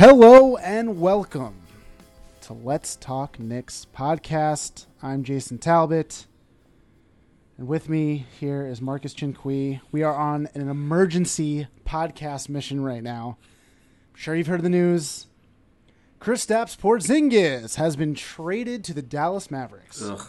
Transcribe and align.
Hello 0.00 0.56
and 0.56 0.98
welcome 0.98 1.56
to 2.40 2.54
Let's 2.54 2.96
Talk 2.96 3.38
Knicks 3.38 3.86
podcast. 3.94 4.86
I'm 5.02 5.22
Jason 5.24 5.58
Talbot, 5.58 6.24
and 7.58 7.68
with 7.68 7.90
me 7.90 8.24
here 8.40 8.66
is 8.66 8.80
Marcus 8.80 9.12
Chinqui. 9.12 9.82
We 9.92 10.02
are 10.02 10.14
on 10.14 10.48
an 10.54 10.70
emergency 10.70 11.66
podcast 11.84 12.48
mission 12.48 12.82
right 12.82 13.02
now. 13.02 13.36
I'm 14.14 14.18
sure 14.18 14.34
you've 14.34 14.46
heard 14.46 14.62
the 14.62 14.70
news. 14.70 15.26
Chris 16.18 16.46
Kristaps 16.46 16.78
Porzingis 16.78 17.74
has 17.74 17.94
been 17.94 18.14
traded 18.14 18.84
to 18.84 18.94
the 18.94 19.02
Dallas 19.02 19.50
Mavericks. 19.50 20.00
Ugh. 20.00 20.28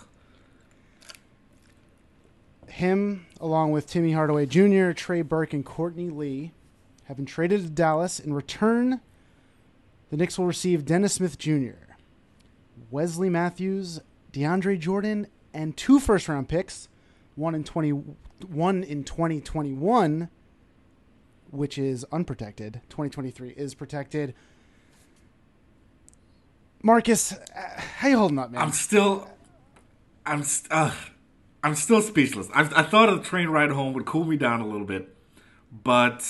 Him, 2.67 3.25
along 3.39 3.71
with 3.71 3.87
Timmy 3.87 4.11
Hardaway 4.11 4.47
Jr., 4.47 4.91
Trey 4.91 5.21
Burke, 5.21 5.53
and 5.53 5.65
Courtney 5.65 6.09
Lee, 6.09 6.51
have 7.05 7.15
been 7.15 7.25
traded 7.25 7.61
to 7.61 7.69
Dallas. 7.69 8.19
In 8.19 8.33
return, 8.33 8.99
the 10.11 10.17
Knicks 10.17 10.37
will 10.37 10.45
receive 10.45 10.85
Dennis 10.85 11.13
Smith 11.13 11.39
Jr., 11.39 11.95
Wesley 12.91 13.29
Matthews, 13.29 14.01
DeAndre 14.33 14.77
Jordan, 14.77 15.27
and 15.53 15.75
two 15.75 15.99
first 15.99 16.27
round 16.27 16.49
picks, 16.49 16.89
one 17.35 17.55
in 17.55 17.63
twenty 17.63 17.91
one 17.91 18.83
in 18.83 19.05
twenty 19.05 19.39
twenty 19.39 19.71
one, 19.71 20.29
which 21.49 21.77
is 21.77 22.05
unprotected. 22.11 22.81
Twenty 22.89 23.09
twenty 23.09 23.31
three 23.31 23.51
is 23.51 23.73
protected. 23.73 24.35
Marcus, 26.83 27.33
how 27.99 28.07
you 28.09 28.17
holding 28.17 28.39
up, 28.39 28.51
man? 28.51 28.61
I'm 28.61 28.71
still, 28.71 29.29
I'm, 30.25 30.43
st- 30.43 30.71
uh, 30.71 30.91
I'm 31.63 31.75
still 31.75 32.01
speechless. 32.01 32.49
I, 32.53 32.61
I 32.61 32.83
thought 32.83 33.13
a 33.13 33.19
train 33.19 33.49
ride 33.49 33.69
home 33.69 33.93
would 33.93 34.05
cool 34.05 34.25
me 34.25 34.35
down 34.35 34.61
a 34.61 34.67
little 34.67 34.87
bit, 34.87 35.15
but 35.71 36.27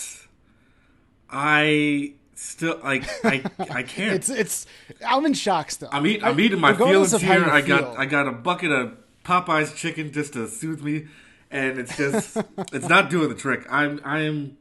I 1.29 2.15
still 2.41 2.79
like 2.83 3.03
I 3.23 3.43
I 3.59 3.83
can't. 3.95 4.15
it's 4.15 4.29
it's 4.29 4.65
I'm 5.05 5.25
in 5.25 5.33
shock 5.33 5.71
still. 5.71 5.89
I'm 5.91 6.05
eating 6.05 6.23
I'm 6.23 6.39
eating 6.39 6.59
my 6.59 6.73
feelings 6.73 7.19
here. 7.21 7.45
I 7.45 7.61
got. 7.61 7.97
I 7.97 8.05
got 8.05 8.27
a 8.27 8.31
bucket 8.31 8.71
of 8.71 8.97
Popeye's 9.23 9.73
chicken 9.73 10.11
just 10.11 10.33
to 10.33 10.47
soothe 10.47 10.81
me, 10.81 11.07
and 11.49 11.77
it's 11.77 11.95
just 11.95 12.37
it's 12.73 12.89
not 12.89 13.09
doing 13.09 13.29
the 13.29 13.35
trick. 13.35 13.65
I'm 13.69 14.01
I 14.03 14.21
am 14.21 14.57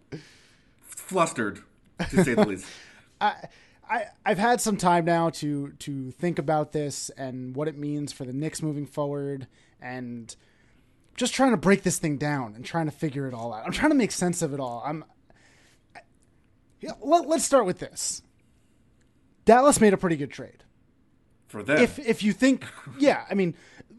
flustered 0.82 1.60
to 2.10 2.24
say 2.24 2.34
the 2.34 2.46
least. 2.46 2.66
I, 3.20 3.34
I 3.88 4.04
I've 4.24 4.38
had 4.38 4.60
some 4.60 4.76
time 4.76 5.04
now 5.04 5.30
to 5.30 5.72
to 5.80 6.10
think 6.12 6.38
about 6.38 6.72
this 6.72 7.10
and 7.10 7.56
what 7.56 7.68
it 7.68 7.76
means 7.76 8.12
for 8.12 8.24
the 8.24 8.32
Knicks 8.32 8.62
moving 8.62 8.86
forward, 8.86 9.46
and 9.80 10.34
just 11.16 11.34
trying 11.34 11.50
to 11.50 11.56
break 11.56 11.82
this 11.82 11.98
thing 11.98 12.18
down 12.18 12.54
and 12.54 12.64
trying 12.64 12.86
to 12.86 12.92
figure 12.92 13.26
it 13.26 13.34
all 13.34 13.52
out. 13.52 13.64
I'm 13.64 13.72
trying 13.72 13.90
to 13.90 13.96
make 13.96 14.12
sense 14.12 14.42
of 14.42 14.52
it 14.52 14.60
all. 14.60 14.82
I'm. 14.84 15.04
Yeah, 16.80 16.92
let, 17.00 17.28
let's 17.28 17.44
start 17.44 17.66
with 17.66 17.78
this. 17.78 18.22
Dallas 19.44 19.80
made 19.80 19.92
a 19.92 19.96
pretty 19.96 20.16
good 20.16 20.30
trade. 20.30 20.64
For 21.48 21.62
them, 21.62 21.78
If 21.78 21.98
if 21.98 22.22
you 22.22 22.32
think, 22.32 22.64
yeah, 22.98 23.24
I 23.28 23.34
mean, 23.34 23.54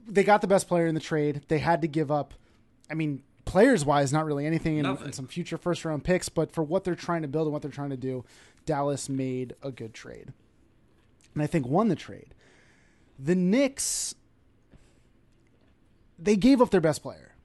they 0.07 0.23
got 0.23 0.41
the 0.41 0.47
best 0.47 0.67
player 0.67 0.87
in 0.87 0.95
the 0.95 1.01
trade. 1.01 1.41
They 1.49 1.59
had 1.59 1.81
to 1.81 1.87
give 1.87 2.09
up. 2.09 2.33
I 2.89 2.93
mean, 2.93 3.23
players 3.43 3.83
wise, 3.83 4.13
not 4.13 4.25
really 4.25 4.45
anything 4.45 4.77
in, 4.77 4.85
in 4.85 5.11
some 5.11 5.27
future 5.27 5.57
first 5.57 5.83
round 5.83 6.03
picks, 6.05 6.29
but 6.29 6.53
for 6.53 6.63
what 6.63 6.85
they're 6.85 6.95
trying 6.95 7.23
to 7.23 7.27
build 7.27 7.47
and 7.47 7.53
what 7.53 7.61
they're 7.61 7.69
trying 7.71 7.89
to 7.89 7.97
do, 7.97 8.23
Dallas 8.65 9.09
made 9.09 9.53
a 9.61 9.71
good 9.71 9.93
trade, 9.93 10.31
and 11.33 11.43
I 11.43 11.47
think 11.47 11.67
won 11.67 11.89
the 11.89 11.95
trade. 11.95 12.33
The 13.19 13.35
Knicks, 13.35 14.15
they 16.17 16.37
gave 16.37 16.61
up 16.61 16.69
their 16.69 16.81
best 16.81 17.03
player. 17.03 17.35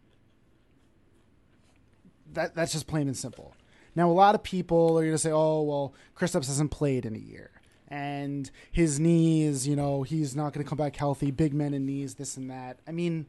That 2.33 2.55
that's 2.55 2.73
just 2.73 2.86
plain 2.86 3.08
and 3.08 3.17
simple. 3.17 3.55
Now, 3.96 4.08
a 4.11 4.12
lot 4.12 4.34
of 4.36 4.42
people 4.42 4.98
are 4.98 5.02
going 5.02 5.12
to 5.12 5.18
say, 5.18 5.33
"Oh, 5.33 5.62
well, 5.62 5.95
Kristaps 6.17 6.46
hasn't 6.46 6.70
played 6.70 7.05
in 7.07 7.14
a 7.17 7.18
year, 7.18 7.51
and 7.89 8.51
his 8.70 9.01
knees, 9.01 9.67
you 9.67 9.74
know, 9.74 10.02
he's 10.05 10.36
not 10.36 10.52
going 10.52 10.62
to 10.64 10.68
come 10.68 10.79
back 10.79 10.95
healthy. 10.96 11.30
Big 11.30 11.52
men 11.55 11.73
and 11.74 11.86
knees, 11.86 12.14
this 12.17 12.36
and 12.36 12.51
that." 12.51 12.79
I 12.86 12.92
mean, 12.92 13.27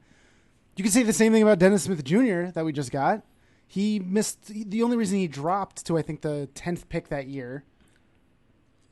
you 0.76 0.84
could 0.84 0.94
say 0.94 1.04
the 1.04 1.14
same 1.14 1.32
thing 1.34 1.42
about 1.42 1.58
Dennis 1.60 1.84
Smith 1.84 2.04
Jr. 2.04 2.48
that 2.54 2.66
we 2.66 2.72
just 2.74 2.92
got. 2.92 3.24
He 3.66 4.00
missed 4.00 4.46
the 4.70 4.84
only 4.84 4.96
reason 4.98 5.18
he 5.18 5.28
dropped 5.28 5.86
to 5.88 5.98
I 5.98 6.02
think 6.02 6.22
the 6.22 6.48
tenth 6.54 6.88
pick 6.90 7.10
that 7.10 7.28
year 7.28 7.64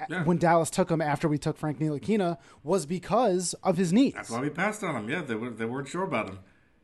Yeah. 0.09 0.23
when 0.25 0.37
Dallas 0.37 0.69
took 0.69 0.91
him 0.91 0.99
after 1.01 1.29
we 1.29 1.37
took 1.37 1.55
Frank 1.57 1.79
Ntilikina 1.79 2.37
was 2.63 2.85
because 2.85 3.53
of 3.63 3.77
his 3.77 3.93
knees. 3.93 4.13
that's 4.15 4.29
why 4.29 4.41
we 4.41 4.49
passed 4.49 4.83
on 4.83 4.95
him. 4.95 5.09
Yeah, 5.09 5.21
they 5.21 5.35
were, 5.35 5.49
they 5.49 5.63
weren't 5.65 5.87
sure 5.87 6.03
about 6.03 6.27
him, 6.29 6.39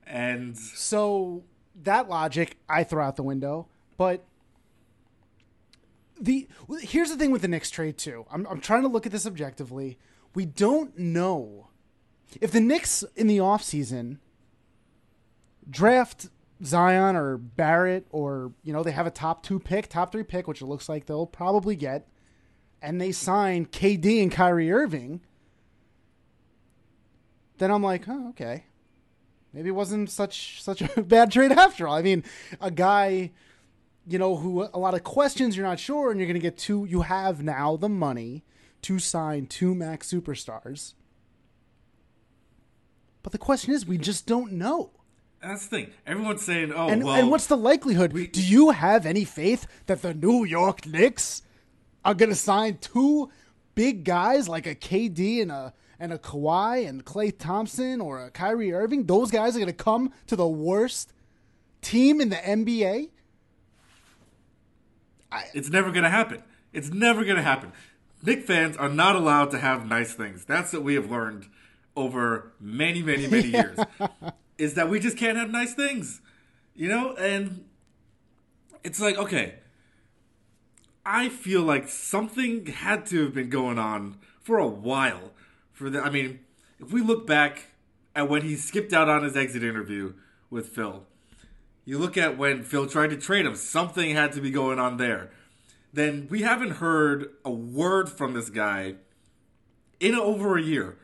and 0.08 0.58
So 0.58 1.44
that 1.84 2.08
logic 2.08 2.56
I 2.70 2.84
throw 2.86 3.04
out 3.04 3.18
the 3.18 3.24
window. 3.24 3.68
But 3.98 4.24
the 6.20 6.48
here's 6.82 7.10
the 7.10 7.18
thing 7.18 7.32
with 7.32 7.42
the 7.42 7.48
Knicks 7.48 7.70
trade 7.70 7.98
too. 7.98 8.26
I'm 8.32 8.46
I'm 8.48 8.62
trying 8.62 8.82
to 8.84 8.88
look 8.88 9.06
at 9.06 9.12
this 9.12 9.26
objectively. 9.26 9.98
We 10.34 10.46
don't 10.46 10.98
know 10.98 11.68
if 12.40 12.52
the 12.52 12.62
Knicks 12.62 13.04
in 13.16 13.28
the 13.28 13.38
offseason 13.38 14.18
draft 15.70 16.30
Zion 16.64 17.16
or 17.16 17.38
Barrett 17.38 18.08
or 18.10 18.54
you 18.64 18.74
know 18.74 18.84
they 18.84 18.92
have 18.92 19.08
a 19.08 19.12
top 19.12 19.44
2 19.44 19.60
pick, 19.60 19.88
top 19.88 20.12
3 20.12 20.24
pick 20.24 20.48
which 20.48 20.62
it 20.62 20.66
looks 20.66 20.88
like 20.88 21.06
they'll 21.06 21.26
probably 21.26 21.76
get 21.76 22.08
and 22.82 23.00
they 23.00 23.12
sign 23.12 23.66
KD 23.66 24.22
and 24.22 24.32
Kyrie 24.32 24.72
Irving 24.72 25.22
then 27.58 27.70
I'm 27.70 27.84
like, 27.84 28.06
"Oh, 28.08 28.30
okay." 28.30 28.66
maybe 29.54 29.70
it 29.70 29.74
wasn't 29.74 30.10
such 30.10 30.62
such 30.64 30.82
a 30.82 31.02
bad 31.04 31.32
trade 31.32 31.52
after 31.52 31.88
all. 31.88 31.96
I 31.96 32.02
mean, 32.02 32.24
a 32.60 32.72
guy, 32.72 33.32
you 34.12 34.20
know, 34.20 34.36
who 34.36 34.68
a 34.74 34.78
lot 34.80 34.94
of 34.94 35.04
questions 35.04 35.56
you're 35.56 35.66
not 35.66 35.80
sure, 35.80 36.12
and 36.12 36.20
you're 36.20 36.28
going 36.28 36.34
to 36.36 36.40
get 36.42 36.58
two. 36.58 36.86
You 36.86 37.02
have 37.02 37.42
now 37.44 37.76
the 37.78 37.90
money 37.90 38.44
to 38.84 39.00
sign 39.00 39.46
two 39.46 39.74
max 39.76 40.12
superstars, 40.12 40.94
but 43.24 43.32
the 43.32 43.38
question 43.38 43.74
is, 43.74 43.86
we 43.86 43.98
just 43.98 44.26
don't 44.26 44.54
know. 44.54 44.92
that's 45.42 45.68
the 45.68 45.78
thing. 45.78 45.92
Everyone's 46.06 46.42
saying, 46.44 46.72
"Oh, 46.76 46.88
And 46.90 47.04
well." 47.04 47.16
and 47.16 47.30
what's 47.30 47.48
the 47.48 47.58
likelihood? 47.58 48.14
Do 48.32 48.42
you 48.44 48.72
have 48.72 49.06
any 49.06 49.24
faith 49.26 49.68
that 49.86 50.02
the 50.02 50.14
New 50.14 50.44
York 50.44 50.86
Knicks 50.86 51.42
are 52.04 52.14
going 52.14 52.30
to 52.30 52.36
sign 52.36 52.78
two 52.80 53.30
big 53.76 54.04
guys 54.04 54.50
like 54.50 54.66
a 54.68 54.76
KD 54.76 55.42
and 55.42 55.52
a 55.52 55.74
and 56.00 56.12
a 56.12 56.18
Kawhi 56.18 56.88
and 56.88 57.06
Klay 57.06 57.32
Thompson 57.38 58.02
or 58.02 58.20
a 58.26 58.32
Kyrie 58.32 58.74
Irving? 58.74 59.06
Those 59.06 59.30
guys 59.32 59.56
are 59.56 59.60
going 59.60 59.68
to 59.68 59.84
come 59.84 60.12
to 60.28 60.36
the 60.36 60.48
worst 60.48 61.14
team 61.82 62.20
in 62.22 62.30
the 62.30 62.38
NBA. 62.38 63.10
It's 65.54 65.70
never 65.70 65.92
going 65.92 66.04
to 66.04 66.10
happen. 66.10 66.44
It's 66.74 66.90
never 66.90 67.24
going 67.24 67.38
to 67.38 67.42
happen. 67.42 67.72
Knick 68.24 68.44
fans 68.44 68.78
are 68.78 68.90
not 68.90 69.16
allowed 69.16 69.52
to 69.52 69.58
have 69.58 69.88
nice 69.88 70.14
things. 70.14 70.46
That's 70.46 70.74
what 70.74 70.84
we 70.84 70.96
have 70.96 71.10
learned 71.10 71.48
over 71.96 72.52
many, 72.60 73.02
many, 73.02 73.28
many 73.28 73.48
years. 73.52 73.78
Is 74.58 74.76
that 74.76 74.90
we 74.90 75.00
just 75.00 75.18
can't 75.18 75.38
have 75.38 75.50
nice 75.50 75.74
things. 75.74 76.22
You 76.76 76.90
know? 76.90 77.16
And 77.16 77.66
it's 78.84 79.00
like, 79.00 79.18
okay, 79.18 79.56
I 81.06 81.30
feel 81.30 81.64
like 81.64 81.88
something 81.88 82.66
had 82.68 83.06
to 83.08 83.24
have 83.24 83.34
been 83.34 83.50
going 83.50 83.80
on 83.80 84.18
for 84.42 84.58
a 84.58 84.68
while. 84.68 85.32
For 85.72 85.90
the, 85.90 86.00
I 86.00 86.10
mean, 86.10 86.40
if 86.80 86.92
we 86.92 87.02
look 87.02 87.26
back 87.26 87.68
at 88.16 88.30
when 88.30 88.44
he 88.44 88.56
skipped 88.56 88.94
out 88.94 89.10
on 89.10 89.24
his 89.24 89.36
exit 89.36 89.64
interview 89.64 90.14
with 90.50 90.70
Phil, 90.70 91.06
you 91.86 91.98
look 91.98 92.18
at 92.18 92.38
when 92.38 92.64
Phil 92.64 92.88
tried 92.88 93.10
to 93.10 93.18
trade 93.18 93.46
him, 93.46 93.56
something 93.56 94.14
had 94.16 94.32
to 94.34 94.42
be 94.42 94.52
going 94.52 94.80
on 94.80 94.98
there. 94.98 95.32
Then 95.94 96.28
we 96.30 96.42
haven't 96.42 96.72
heard 96.72 97.32
a 97.44 97.52
word 97.52 98.10
from 98.10 98.34
this 98.34 98.50
guy 98.50 98.96
in 100.00 100.16
over 100.16 100.58
a 100.58 100.62
year. 100.62 100.98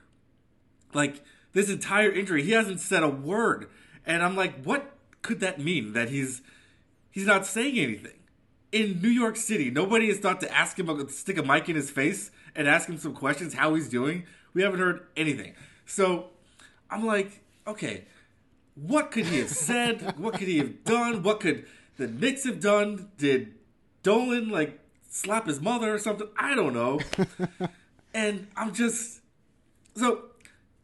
Like 0.94 1.24
this 1.54 1.70
entire 1.70 2.12
injury, 2.12 2.44
he 2.44 2.52
hasn't 2.52 2.80
said 2.80 3.04
a 3.04 3.10
word. 3.10 3.68
And 4.06 4.24
I'm 4.24 4.36
like, 4.36 4.64
what 4.64 4.96
could 5.22 5.40
that 5.42 5.60
mean? 5.60 5.94
That 5.94 6.10
he's 6.10 6.42
he's 7.12 7.26
not 7.26 7.46
saying 7.46 7.78
anything. 7.78 8.14
In 8.72 9.02
New 9.02 9.10
York 9.10 9.38
City, 9.38 9.70
nobody 9.72 10.08
has 10.08 10.20
thought 10.20 10.42
to 10.42 10.54
ask 10.54 10.78
him, 10.78 10.88
to 10.88 11.10
stick 11.10 11.38
a 11.38 11.44
mic 11.44 11.70
in 11.70 11.76
his 11.76 11.90
face 11.90 12.32
and 12.56 12.68
ask 12.68 12.88
him 12.88 12.98
some 12.98 13.14
questions, 13.14 13.54
how 13.54 13.74
he's 13.76 13.90
doing. 13.90 14.26
We 14.54 14.62
haven't 14.62 14.80
heard 14.80 15.08
anything. 15.16 15.54
So 15.86 16.28
I'm 16.90 17.06
like, 17.06 17.44
okay, 17.66 18.06
what 18.82 19.12
could 19.12 19.26
he 19.26 19.40
have 19.40 19.50
said? 19.50 20.18
what 20.18 20.36
could 20.36 20.48
he 20.48 20.58
have 20.60 20.84
done? 20.84 21.24
What 21.24 21.40
could 21.40 21.66
the 21.98 22.08
Knicks 22.08 22.44
have 22.46 22.60
done? 22.60 23.10
Did 23.18 23.56
Dolan 24.04 24.50
like 24.50 24.80
slap 25.10 25.48
his 25.48 25.60
mother 25.60 25.94
or 25.94 26.00
something? 26.00 26.28
I 26.38 26.56
don't 26.56 26.74
know. 26.74 27.00
and 28.14 28.48
I'm 28.56 28.74
just 28.74 29.22
so 29.96 30.26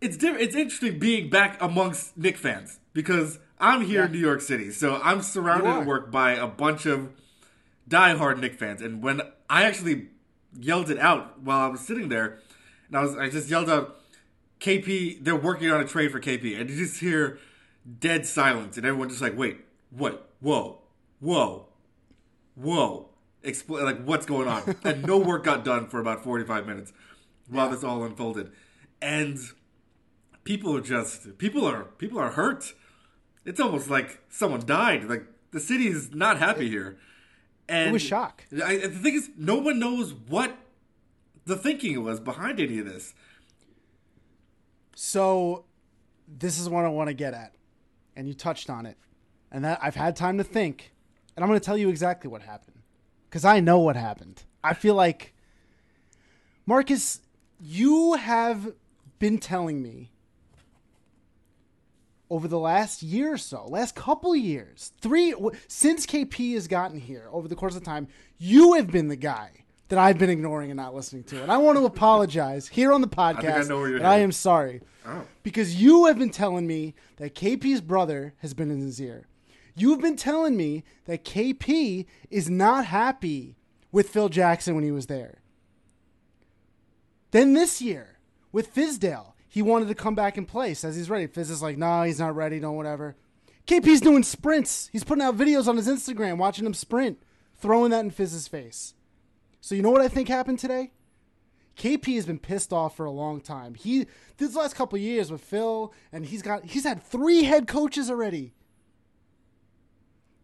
it's 0.01 0.17
different. 0.17 0.41
It's 0.41 0.55
interesting 0.55 0.99
being 0.99 1.29
back 1.29 1.61
amongst 1.61 2.17
Knick 2.17 2.37
fans 2.37 2.79
because 2.93 3.39
I'm 3.59 3.85
here 3.85 4.03
in 4.03 4.11
New 4.11 4.19
York 4.19 4.41
City, 4.41 4.71
so 4.71 4.99
I'm 5.01 5.21
surrounded 5.21 5.69
at 5.69 5.85
work 5.85 6.11
by 6.11 6.33
a 6.33 6.47
bunch 6.47 6.85
of 6.85 7.09
diehard 7.87 8.39
Knick 8.39 8.55
fans. 8.55 8.81
And 8.81 9.01
when 9.01 9.21
I 9.49 9.63
actually 9.63 10.07
yelled 10.59 10.89
it 10.89 10.99
out 10.99 11.39
while 11.41 11.59
I 11.59 11.67
was 11.67 11.81
sitting 11.81 12.09
there, 12.09 12.39
and 12.87 12.97
I 12.97 13.01
was 13.01 13.15
I 13.17 13.29
just 13.29 13.49
yelled 13.49 13.69
out, 13.69 13.97
"KP, 14.59 15.23
they're 15.23 15.35
working 15.35 15.71
on 15.71 15.79
a 15.79 15.85
trade 15.85 16.11
for 16.11 16.19
KP," 16.19 16.59
and 16.59 16.69
you 16.69 16.75
just 16.75 16.99
hear 16.99 17.39
dead 17.99 18.25
silence, 18.25 18.77
and 18.77 18.85
everyone 18.85 19.09
just 19.09 19.21
like, 19.21 19.37
"Wait, 19.37 19.57
what? 19.89 20.29
Whoa, 20.39 20.79
whoa, 21.19 21.67
whoa." 22.55 23.09
explain 23.45 23.83
like 23.83 24.01
what's 24.05 24.25
going 24.25 24.47
on, 24.47 24.75
and 24.85 25.05
no 25.05 25.17
work 25.17 25.43
got 25.43 25.65
done 25.65 25.87
for 25.87 25.99
about 25.99 26.23
forty 26.23 26.45
five 26.45 26.65
minutes 26.65 26.93
while 27.49 27.67
Yeah. 27.67 27.75
this 27.75 27.83
all 27.83 28.03
unfolded, 28.03 28.51
and 29.01 29.37
people 30.45 30.75
are 30.77 30.81
just 30.81 31.37
people 31.37 31.65
are 31.65 31.83
people 31.83 32.19
are 32.19 32.31
hurt. 32.31 32.73
It's 33.45 33.59
almost 33.59 33.89
like 33.89 34.21
someone 34.29 34.65
died. 34.65 35.03
Like 35.05 35.25
the 35.51 35.59
city 35.59 35.87
is 35.87 36.13
not 36.13 36.39
happy 36.39 36.69
here. 36.69 36.97
And 37.67 37.89
It 37.89 37.93
was 37.93 38.01
shock. 38.01 38.43
I, 38.63 38.77
the 38.77 38.89
thing 38.89 39.13
is, 39.15 39.29
no 39.37 39.55
one 39.57 39.79
knows 39.79 40.13
what 40.13 40.57
the 41.45 41.55
thinking 41.55 42.01
was 42.03 42.19
behind 42.19 42.59
any 42.59 42.79
of 42.79 42.85
this. 42.85 43.13
So, 44.95 45.65
this 46.27 46.59
is 46.59 46.69
what 46.69 46.85
I 46.85 46.89
want 46.89 47.07
to 47.09 47.13
get 47.13 47.33
at, 47.33 47.53
and 48.15 48.27
you 48.27 48.33
touched 48.33 48.69
on 48.69 48.85
it, 48.85 48.97
and 49.51 49.63
that 49.65 49.79
I've 49.81 49.95
had 49.95 50.15
time 50.15 50.37
to 50.37 50.43
think, 50.43 50.93
and 51.35 51.43
I'm 51.43 51.49
going 51.49 51.59
to 51.59 51.65
tell 51.65 51.77
you 51.77 51.89
exactly 51.89 52.29
what 52.29 52.41
happened 52.41 52.77
because 53.29 53.45
I 53.45 53.59
know 53.59 53.79
what 53.79 53.95
happened. 53.95 54.43
I 54.63 54.73
feel 54.73 54.95
like 54.95 55.33
Marcus, 56.65 57.21
you 57.59 58.13
have 58.13 58.73
been 59.19 59.37
telling 59.37 59.81
me 59.81 60.11
over 62.29 62.47
the 62.47 62.59
last 62.59 63.03
year 63.03 63.33
or 63.33 63.37
so, 63.37 63.65
last 63.67 63.95
couple 63.95 64.35
years, 64.35 64.91
three 65.01 65.33
since 65.67 66.05
KP 66.05 66.53
has 66.53 66.67
gotten 66.67 66.99
here 66.99 67.27
over 67.31 67.47
the 67.47 67.55
course 67.55 67.75
of 67.75 67.83
time, 67.83 68.07
you 68.37 68.73
have 68.73 68.89
been 68.89 69.07
the 69.07 69.15
guy 69.15 69.62
that 69.93 69.99
I've 70.01 70.17
been 70.17 70.31
ignoring 70.31 70.71
and 70.71 70.77
not 70.77 70.95
listening 70.95 71.23
to, 71.25 71.43
and 71.43 71.51
I 71.51 71.57
want 71.57 71.77
to 71.77 71.85
apologize 71.85 72.67
here 72.67 72.91
on 72.91 73.01
the 73.01 73.07
podcast. 73.07 73.69
where 73.69 73.89
you're 73.89 74.05
I 74.05 74.17
am 74.17 74.31
sorry 74.31 74.81
Oh. 75.05 75.23
because 75.43 75.75
you 75.81 76.05
have 76.05 76.17
been 76.17 76.31
telling 76.31 76.65
me 76.65 76.95
that 77.17 77.35
KP's 77.35 77.79
brother 77.81 78.33
has 78.39 78.53
been 78.55 78.71
in 78.71 78.79
his 78.81 78.99
ear. 78.99 79.27
You've 79.75 80.01
been 80.01 80.15
telling 80.15 80.57
me 80.57 80.83
that 81.05 81.23
KP 81.23 82.05
is 82.31 82.49
not 82.49 82.85
happy 82.85 83.55
with 83.91 84.09
Phil 84.09 84.29
Jackson 84.29 84.73
when 84.73 84.83
he 84.83 84.91
was 84.91 85.05
there. 85.05 85.41
Then 87.31 87.53
this 87.53 87.81
year 87.81 88.17
with 88.51 88.73
Fizdale, 88.73 89.33
he 89.47 89.61
wanted 89.61 89.87
to 89.89 89.95
come 89.95 90.15
back 90.15 90.37
and 90.37 90.47
play. 90.47 90.73
Says 90.73 90.95
he's 90.95 91.09
ready. 91.09 91.27
Fizz 91.27 91.49
is 91.51 91.61
like, 91.61 91.77
no, 91.77 92.03
he's 92.03 92.19
not 92.19 92.35
ready. 92.35 92.59
Don't 92.59 92.75
whatever. 92.75 93.15
KP's 93.67 94.01
doing 94.01 94.23
sprints. 94.23 94.89
He's 94.91 95.03
putting 95.03 95.23
out 95.23 95.37
videos 95.37 95.67
on 95.67 95.77
his 95.77 95.87
Instagram, 95.87 96.37
watching 96.37 96.65
him 96.65 96.73
sprint, 96.73 97.21
throwing 97.55 97.91
that 97.91 98.03
in 98.05 98.11
Fizz's 98.11 98.47
face. 98.47 98.93
So 99.63 99.75
you 99.75 99.81
know 99.81 99.91
what 99.91 100.01
I 100.01 100.09
think 100.09 100.27
happened 100.27 100.59
today? 100.59 100.91
KP 101.77 102.15
has 102.15 102.25
been 102.25 102.37
pissed 102.37 102.73
off 102.73 102.97
for 102.97 103.05
a 103.05 103.11
long 103.11 103.39
time. 103.39 103.75
He 103.75 104.07
this 104.35 104.57
last 104.57 104.75
couple 104.75 104.99
years 104.99 105.31
with 105.31 105.39
Phil, 105.39 105.93
and 106.11 106.25
he's 106.25 106.41
got 106.41 106.65
he's 106.65 106.83
had 106.83 107.01
three 107.01 107.43
head 107.43 107.65
coaches 107.65 108.09
already. 108.09 108.53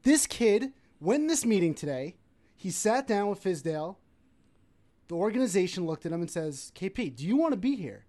This 0.04 0.26
kid 0.26 0.72
went 1.02 1.24
in 1.24 1.28
this 1.28 1.44
meeting 1.44 1.74
today. 1.74 2.16
He 2.56 2.72
sat 2.72 3.08
down 3.08 3.28
with 3.28 3.44
Fizdale. 3.44 3.98
The 5.10 5.16
organization 5.16 5.86
looked 5.86 6.06
at 6.06 6.14
him 6.14 6.22
and 6.22 6.32
says, 6.32 6.72
"KP, 6.74 7.14
do 7.14 7.28
you 7.28 7.36
want 7.36 7.52
to 7.52 7.60
be 7.60 7.76
here?" 7.76 8.06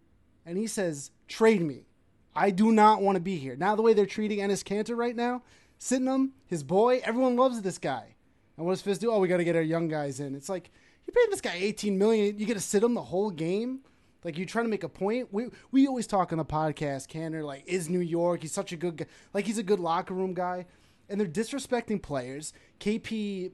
And 0.46 0.56
he 0.56 0.68
says, 0.68 1.10
"Trade 1.26 1.62
me. 1.62 1.88
I 2.36 2.50
do 2.50 2.70
not 2.70 3.02
want 3.02 3.16
to 3.16 3.20
be 3.20 3.34
here." 3.34 3.56
Now 3.56 3.74
the 3.74 3.82
way 3.82 3.94
they're 3.94 4.06
treating 4.06 4.38
Enes 4.38 4.62
Kanter 4.62 4.96
right 4.96 5.16
now, 5.16 5.42
sitting 5.76 6.06
him, 6.06 6.34
his 6.46 6.62
boy, 6.62 7.00
everyone 7.02 7.34
loves 7.34 7.62
this 7.62 7.78
guy. 7.78 8.14
And 8.56 8.64
what 8.64 8.74
does 8.74 8.82
Fizz 8.82 8.98
do? 8.98 9.10
Oh, 9.10 9.18
we 9.18 9.26
got 9.26 9.38
to 9.38 9.44
get 9.44 9.56
our 9.56 9.62
young 9.62 9.88
guys 9.88 10.20
in. 10.20 10.36
It's 10.36 10.48
like 10.48 10.70
you 11.10 11.26
paid 11.26 11.32
this 11.32 11.40
guy 11.40 11.54
18 11.54 11.98
million. 11.98 12.38
You 12.38 12.46
get 12.46 12.54
to 12.54 12.60
sit 12.60 12.82
him 12.82 12.94
the 12.94 13.02
whole 13.02 13.30
game. 13.30 13.80
Like 14.22 14.36
you 14.36 14.44
trying 14.44 14.66
to 14.66 14.70
make 14.70 14.84
a 14.84 14.88
point. 14.88 15.32
We 15.32 15.48
we 15.70 15.86
always 15.86 16.06
talk 16.06 16.30
on 16.30 16.38
the 16.38 16.44
podcast, 16.44 17.08
Kanter, 17.08 17.42
like 17.42 17.64
is 17.66 17.88
New 17.88 18.00
York. 18.00 18.42
He's 18.42 18.52
such 18.52 18.72
a 18.72 18.76
good 18.76 18.96
guy. 18.96 19.06
Like 19.32 19.46
he's 19.46 19.58
a 19.58 19.62
good 19.62 19.80
locker 19.80 20.14
room 20.14 20.34
guy. 20.34 20.66
And 21.08 21.18
they're 21.18 21.26
disrespecting 21.26 22.00
players. 22.00 22.52
KP 22.78 23.50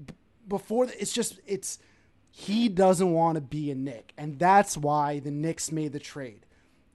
before 0.47 0.87
the, 0.87 1.01
it's 1.01 1.13
just 1.13 1.41
it's 1.47 1.79
he 2.31 2.69
doesn't 2.69 3.13
want 3.13 3.37
to 3.37 3.41
be 3.41 3.71
a 3.71 3.75
Knick, 3.75 4.13
and 4.19 4.39
that's 4.39 4.77
why 4.77 5.21
the 5.21 5.31
Knicks 5.31 5.73
made 5.73 5.93
the 5.93 5.99
trade. 5.99 6.45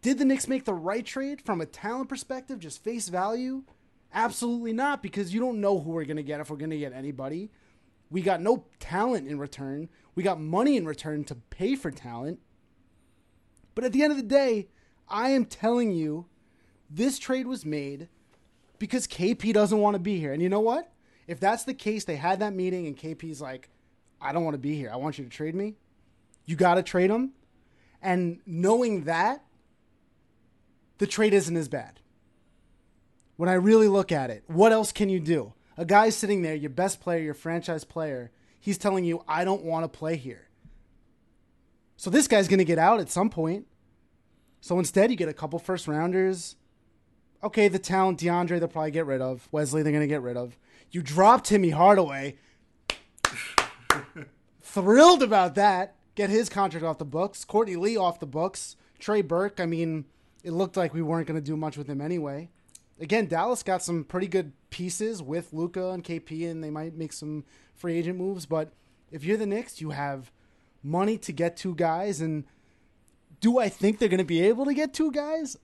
Did 0.01 0.19
the 0.19 0.25
Knicks 0.25 0.47
make 0.47 0.65
the 0.65 0.73
right 0.73 1.05
trade 1.05 1.41
from 1.41 1.61
a 1.61 1.65
talent 1.65 2.09
perspective, 2.09 2.59
just 2.59 2.83
face 2.83 3.09
value? 3.09 3.63
Absolutely 4.13 4.73
not, 4.73 5.01
because 5.01 5.33
you 5.33 5.39
don't 5.39 5.61
know 5.61 5.79
who 5.79 5.91
we're 5.91 6.05
going 6.05 6.17
to 6.17 6.23
get 6.23 6.41
if 6.41 6.49
we're 6.49 6.57
going 6.57 6.71
to 6.71 6.77
get 6.77 6.93
anybody. 6.93 7.49
We 8.11 8.21
got 8.21 8.41
no 8.41 8.65
talent 8.79 9.27
in 9.27 9.39
return. 9.39 9.89
We 10.15 10.23
got 10.23 10.39
money 10.39 10.77
in 10.77 10.85
return 10.85 11.23
to 11.25 11.35
pay 11.35 11.75
for 11.75 11.91
talent. 11.91 12.39
But 13.75 13.83
at 13.83 13.93
the 13.93 14.03
end 14.03 14.11
of 14.11 14.17
the 14.17 14.23
day, 14.23 14.67
I 15.07 15.31
am 15.31 15.45
telling 15.45 15.91
you, 15.91 16.25
this 16.89 17.17
trade 17.17 17.47
was 17.47 17.65
made 17.65 18.09
because 18.79 19.07
KP 19.07 19.53
doesn't 19.53 19.77
want 19.77 19.95
to 19.95 19.99
be 19.99 20.19
here. 20.19 20.33
And 20.33 20.41
you 20.41 20.49
know 20.49 20.59
what? 20.59 20.91
If 21.27 21.39
that's 21.39 21.63
the 21.63 21.73
case, 21.73 22.03
they 22.03 22.17
had 22.17 22.39
that 22.39 22.53
meeting 22.53 22.87
and 22.87 22.97
KP's 22.97 23.39
like, 23.39 23.69
I 24.19 24.33
don't 24.33 24.43
want 24.43 24.55
to 24.55 24.59
be 24.59 24.75
here. 24.75 24.89
I 24.91 24.97
want 24.97 25.17
you 25.17 25.23
to 25.23 25.29
trade 25.29 25.55
me. 25.55 25.75
You 26.45 26.55
got 26.55 26.75
to 26.75 26.83
trade 26.83 27.09
him. 27.09 27.31
And 28.01 28.39
knowing 28.45 29.05
that, 29.05 29.43
the 30.97 31.07
trade 31.07 31.33
isn't 31.33 31.55
as 31.55 31.69
bad. 31.69 31.99
When 33.37 33.49
I 33.49 33.53
really 33.53 33.87
look 33.87 34.11
at 34.11 34.29
it, 34.29 34.43
what 34.47 34.71
else 34.71 34.91
can 34.91 35.09
you 35.09 35.19
do? 35.19 35.53
A 35.77 35.85
guy's 35.85 36.15
sitting 36.15 36.41
there, 36.41 36.53
your 36.53 36.69
best 36.69 36.99
player, 37.01 37.21
your 37.21 37.33
franchise 37.33 37.83
player, 37.83 38.31
he's 38.61 38.77
telling 38.77 39.03
you, 39.03 39.23
I 39.27 39.43
don't 39.43 39.63
want 39.63 39.83
to 39.83 39.89
play 39.89 40.15
here. 40.15 40.47
So 41.97 42.09
this 42.09 42.27
guy's 42.27 42.47
going 42.47 42.59
to 42.59 42.65
get 42.65 42.79
out 42.79 43.01
at 43.01 43.09
some 43.09 43.29
point. 43.29 43.67
So 44.61 44.79
instead, 44.79 45.11
you 45.11 45.17
get 45.17 45.27
a 45.27 45.33
couple 45.33 45.59
first 45.59 45.87
rounders. 45.87 46.55
Okay, 47.43 47.67
the 47.67 47.79
talent, 47.79 48.19
DeAndre, 48.19 48.59
they'll 48.59 48.67
probably 48.67 48.91
get 48.91 49.05
rid 49.07 49.21
of. 49.21 49.49
Wesley, 49.51 49.81
they're 49.83 49.91
going 49.91 50.01
to 50.01 50.07
get 50.07 50.21
rid 50.21 50.37
of. 50.37 50.57
You 50.91 51.01
drop 51.01 51.43
Timmy 51.43 51.71
Hardaway. 51.71 52.37
Thrilled 54.61 55.23
about 55.23 55.55
that. 55.55 55.95
Get 56.15 56.29
his 56.29 56.49
contract 56.49 56.85
off 56.85 56.99
the 56.99 57.05
books. 57.05 57.43
Courtney 57.43 57.75
Lee 57.75 57.97
off 57.97 58.19
the 58.19 58.27
books. 58.27 58.75
Trey 58.99 59.21
Burke, 59.21 59.59
I 59.59 59.65
mean, 59.65 60.05
it 60.43 60.51
looked 60.51 60.77
like 60.77 60.93
we 60.93 61.01
weren't 61.01 61.27
going 61.27 61.39
to 61.39 61.45
do 61.45 61.57
much 61.57 61.77
with 61.77 61.87
him 61.87 62.01
anyway. 62.01 62.49
Again, 62.99 63.27
Dallas 63.27 63.63
got 63.63 63.81
some 63.81 64.03
pretty 64.03 64.27
good 64.27 64.53
pieces 64.71 65.21
with 65.21 65.53
Luka 65.53 65.91
and 65.91 66.03
KP, 66.03 66.49
and 66.49 66.63
they 66.63 66.71
might 66.71 66.95
make 66.95 67.13
some 67.13 67.43
free 67.75 67.97
agent 67.97 68.17
moves. 68.17 68.47
But 68.47 68.73
if 69.11 69.23
you're 69.23 69.37
the 69.37 69.45
Knicks, 69.45 69.79
you 69.79 69.91
have 69.91 70.31
money 70.81 71.17
to 71.19 71.31
get 71.31 71.55
two 71.55 71.75
guys. 71.75 72.19
And 72.19 72.45
do 73.39 73.59
I 73.59 73.69
think 73.69 73.99
they're 73.99 74.09
going 74.09 74.17
to 74.17 74.23
be 74.23 74.41
able 74.41 74.65
to 74.65 74.73
get 74.73 74.93
two 74.93 75.11
guys? 75.11 75.57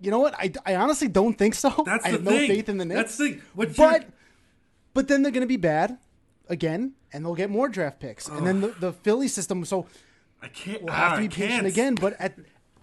You 0.00 0.10
know 0.10 0.20
what? 0.20 0.34
I, 0.38 0.52
I 0.64 0.76
honestly 0.76 1.08
don't 1.08 1.36
think 1.36 1.54
so. 1.54 1.70
That's 1.84 2.04
I 2.04 2.10
have 2.10 2.22
no 2.22 2.30
faith 2.30 2.68
in 2.68 2.78
the 2.78 2.84
Knicks. 2.84 2.96
That's 2.96 3.16
the 3.16 3.30
thing. 3.30 3.42
What 3.54 3.74
but 3.74 4.06
but 4.92 5.08
then 5.08 5.22
they're 5.22 5.32
going 5.32 5.40
to 5.40 5.46
be 5.46 5.56
bad 5.56 5.98
again, 6.48 6.92
and 7.12 7.24
they'll 7.24 7.34
get 7.34 7.50
more 7.50 7.68
draft 7.68 8.00
picks, 8.00 8.28
and 8.28 8.46
then 8.46 8.60
the, 8.60 8.68
the 8.78 8.92
Philly 8.92 9.28
system. 9.28 9.64
So 9.64 9.86
I 10.42 10.48
can't. 10.48 10.82
we'll 10.82 10.92
ah, 10.92 11.10
have 11.10 11.14
to 11.16 11.22
be 11.22 11.28
patient 11.28 11.66
again. 11.66 11.94
But 11.94 12.20
at 12.20 12.34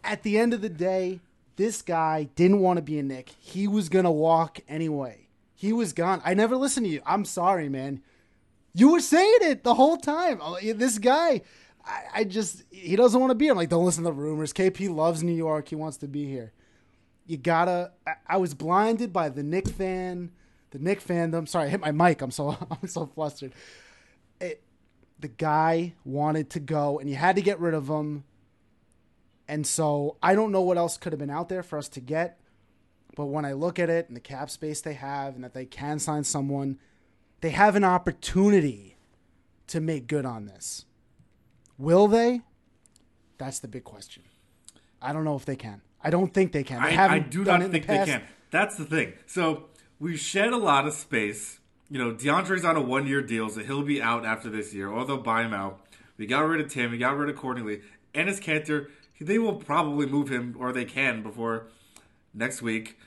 at 0.03 0.23
the 0.23 0.39
end 0.39 0.53
of 0.53 0.61
the 0.61 0.69
day, 0.69 1.19
this 1.61 1.83
guy 1.83 2.23
didn't 2.35 2.59
want 2.59 2.77
to 2.77 2.81
be 2.81 2.97
a 2.97 3.03
Knick. 3.03 3.29
He 3.37 3.67
was 3.67 3.87
going 3.87 4.05
to 4.05 4.09
walk 4.11 4.61
anyway. 4.67 5.27
He 5.53 5.71
was 5.71 5.93
gone. 5.93 6.19
I 6.25 6.33
never 6.33 6.55
listened 6.57 6.87
to 6.87 6.91
you. 6.91 7.03
I'm 7.05 7.23
sorry, 7.23 7.69
man. 7.69 8.01
You 8.73 8.91
were 8.93 8.99
saying 8.99 9.37
it 9.41 9.63
the 9.63 9.75
whole 9.75 9.97
time. 9.97 10.39
Oh, 10.41 10.57
This 10.59 10.97
guy, 10.97 11.41
I, 11.85 12.01
I 12.15 12.23
just 12.23 12.63
he 12.71 12.95
doesn't 12.95 13.19
want 13.21 13.29
to 13.29 13.35
be. 13.35 13.45
here. 13.45 13.51
I'm 13.51 13.59
like, 13.59 13.69
don't 13.69 13.85
listen 13.85 14.03
to 14.05 14.09
the 14.09 14.13
rumors. 14.13 14.53
KP 14.53 14.89
loves 14.89 15.21
New 15.21 15.35
York. 15.35 15.67
He 15.67 15.75
wants 15.75 15.97
to 15.97 16.07
be 16.07 16.25
here. 16.25 16.51
You 17.27 17.37
gotta. 17.37 17.91
I, 18.07 18.13
I 18.25 18.37
was 18.37 18.55
blinded 18.55 19.13
by 19.13 19.29
the 19.29 19.43
Knick 19.43 19.67
fan, 19.67 20.31
the 20.71 20.79
Knick 20.79 20.99
fandom. 21.05 21.47
Sorry, 21.47 21.67
I 21.67 21.69
hit 21.69 21.79
my 21.79 21.91
mic. 21.91 22.23
I'm 22.23 22.31
so 22.31 22.57
I'm 22.71 22.87
so 22.87 23.05
flustered. 23.05 23.53
It, 24.39 24.63
the 25.19 25.27
guy 25.27 25.93
wanted 26.05 26.49
to 26.51 26.59
go, 26.59 26.97
and 26.97 27.07
you 27.07 27.17
had 27.17 27.35
to 27.35 27.43
get 27.43 27.59
rid 27.59 27.75
of 27.75 27.87
him. 27.87 28.23
And 29.51 29.67
so 29.67 30.15
I 30.23 30.33
don't 30.33 30.53
know 30.53 30.61
what 30.61 30.77
else 30.77 30.95
could 30.95 31.11
have 31.11 31.19
been 31.19 31.29
out 31.29 31.49
there 31.49 31.61
for 31.61 31.77
us 31.77 31.89
to 31.89 31.99
get. 31.99 32.39
But 33.17 33.25
when 33.25 33.43
I 33.43 33.51
look 33.51 33.79
at 33.79 33.89
it 33.89 34.07
and 34.07 34.15
the 34.15 34.21
cap 34.21 34.49
space 34.49 34.79
they 34.79 34.93
have, 34.93 35.35
and 35.35 35.43
that 35.43 35.53
they 35.53 35.65
can 35.65 35.99
sign 35.99 36.23
someone, 36.23 36.79
they 37.41 37.49
have 37.49 37.75
an 37.75 37.83
opportunity 37.83 38.95
to 39.67 39.81
make 39.81 40.07
good 40.07 40.25
on 40.25 40.45
this. 40.45 40.85
Will 41.77 42.07
they? 42.07 42.43
That's 43.39 43.59
the 43.59 43.67
big 43.67 43.83
question. 43.83 44.23
I 45.01 45.11
don't 45.11 45.25
know 45.25 45.35
if 45.35 45.43
they 45.43 45.57
can. 45.57 45.81
I 46.01 46.11
don't 46.11 46.33
think 46.33 46.53
they 46.53 46.63
can. 46.63 46.81
They 46.81 46.95
I, 46.95 47.15
I 47.15 47.19
do 47.19 47.43
not 47.43 47.59
think 47.59 47.87
the 47.87 47.93
they 47.93 48.05
can. 48.05 48.23
That's 48.51 48.77
the 48.77 48.85
thing. 48.85 49.15
So 49.25 49.65
we 49.99 50.15
shed 50.15 50.53
a 50.53 50.57
lot 50.57 50.87
of 50.87 50.93
space. 50.93 51.59
You 51.89 51.99
know, 51.99 52.13
DeAndre's 52.13 52.63
on 52.63 52.77
a 52.77 52.81
one 52.81 53.05
year 53.05 53.21
deal, 53.21 53.49
so 53.49 53.59
he'll 53.59 53.83
be 53.83 54.01
out 54.01 54.25
after 54.25 54.49
this 54.49 54.73
year, 54.73 54.87
or 54.87 55.03
they'll 55.03 55.17
buy 55.17 55.43
him 55.43 55.53
out. 55.53 55.81
We 56.15 56.25
got 56.25 56.47
rid 56.47 56.61
of 56.61 56.71
Tim, 56.71 56.91
we 56.91 56.99
got 56.99 57.17
rid 57.17 57.29
of 57.29 57.43
Lee. 57.65 57.81
Enes 58.13 58.41
Kanter, 58.41 58.87
they 59.21 59.39
will 59.39 59.55
probably 59.55 60.05
move 60.05 60.29
him, 60.29 60.55
or 60.59 60.71
they 60.71 60.85
can 60.85 61.21
before 61.21 61.67
next 62.33 62.61
week. 62.61 62.97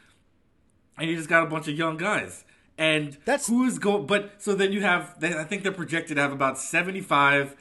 And 0.97 1.11
you 1.11 1.17
just 1.17 1.29
got 1.29 1.43
a 1.43 1.47
bunch 1.47 1.69
of 1.69 1.77
young 1.77 1.97
guys. 1.97 2.45
And 2.77 3.19
That's- 3.25 3.49
who's 3.49 3.79
going 3.79 4.07
but 4.07 4.35
so 4.39 4.55
then 4.55 4.73
you 4.73 4.81
have 4.81 5.19
they, 5.21 5.33
I 5.35 5.45
think 5.45 5.63
they're 5.63 5.73
projected 5.73 6.17
to 6.17 6.23
have 6.23 6.33
about 6.33 6.59
75 6.59 7.57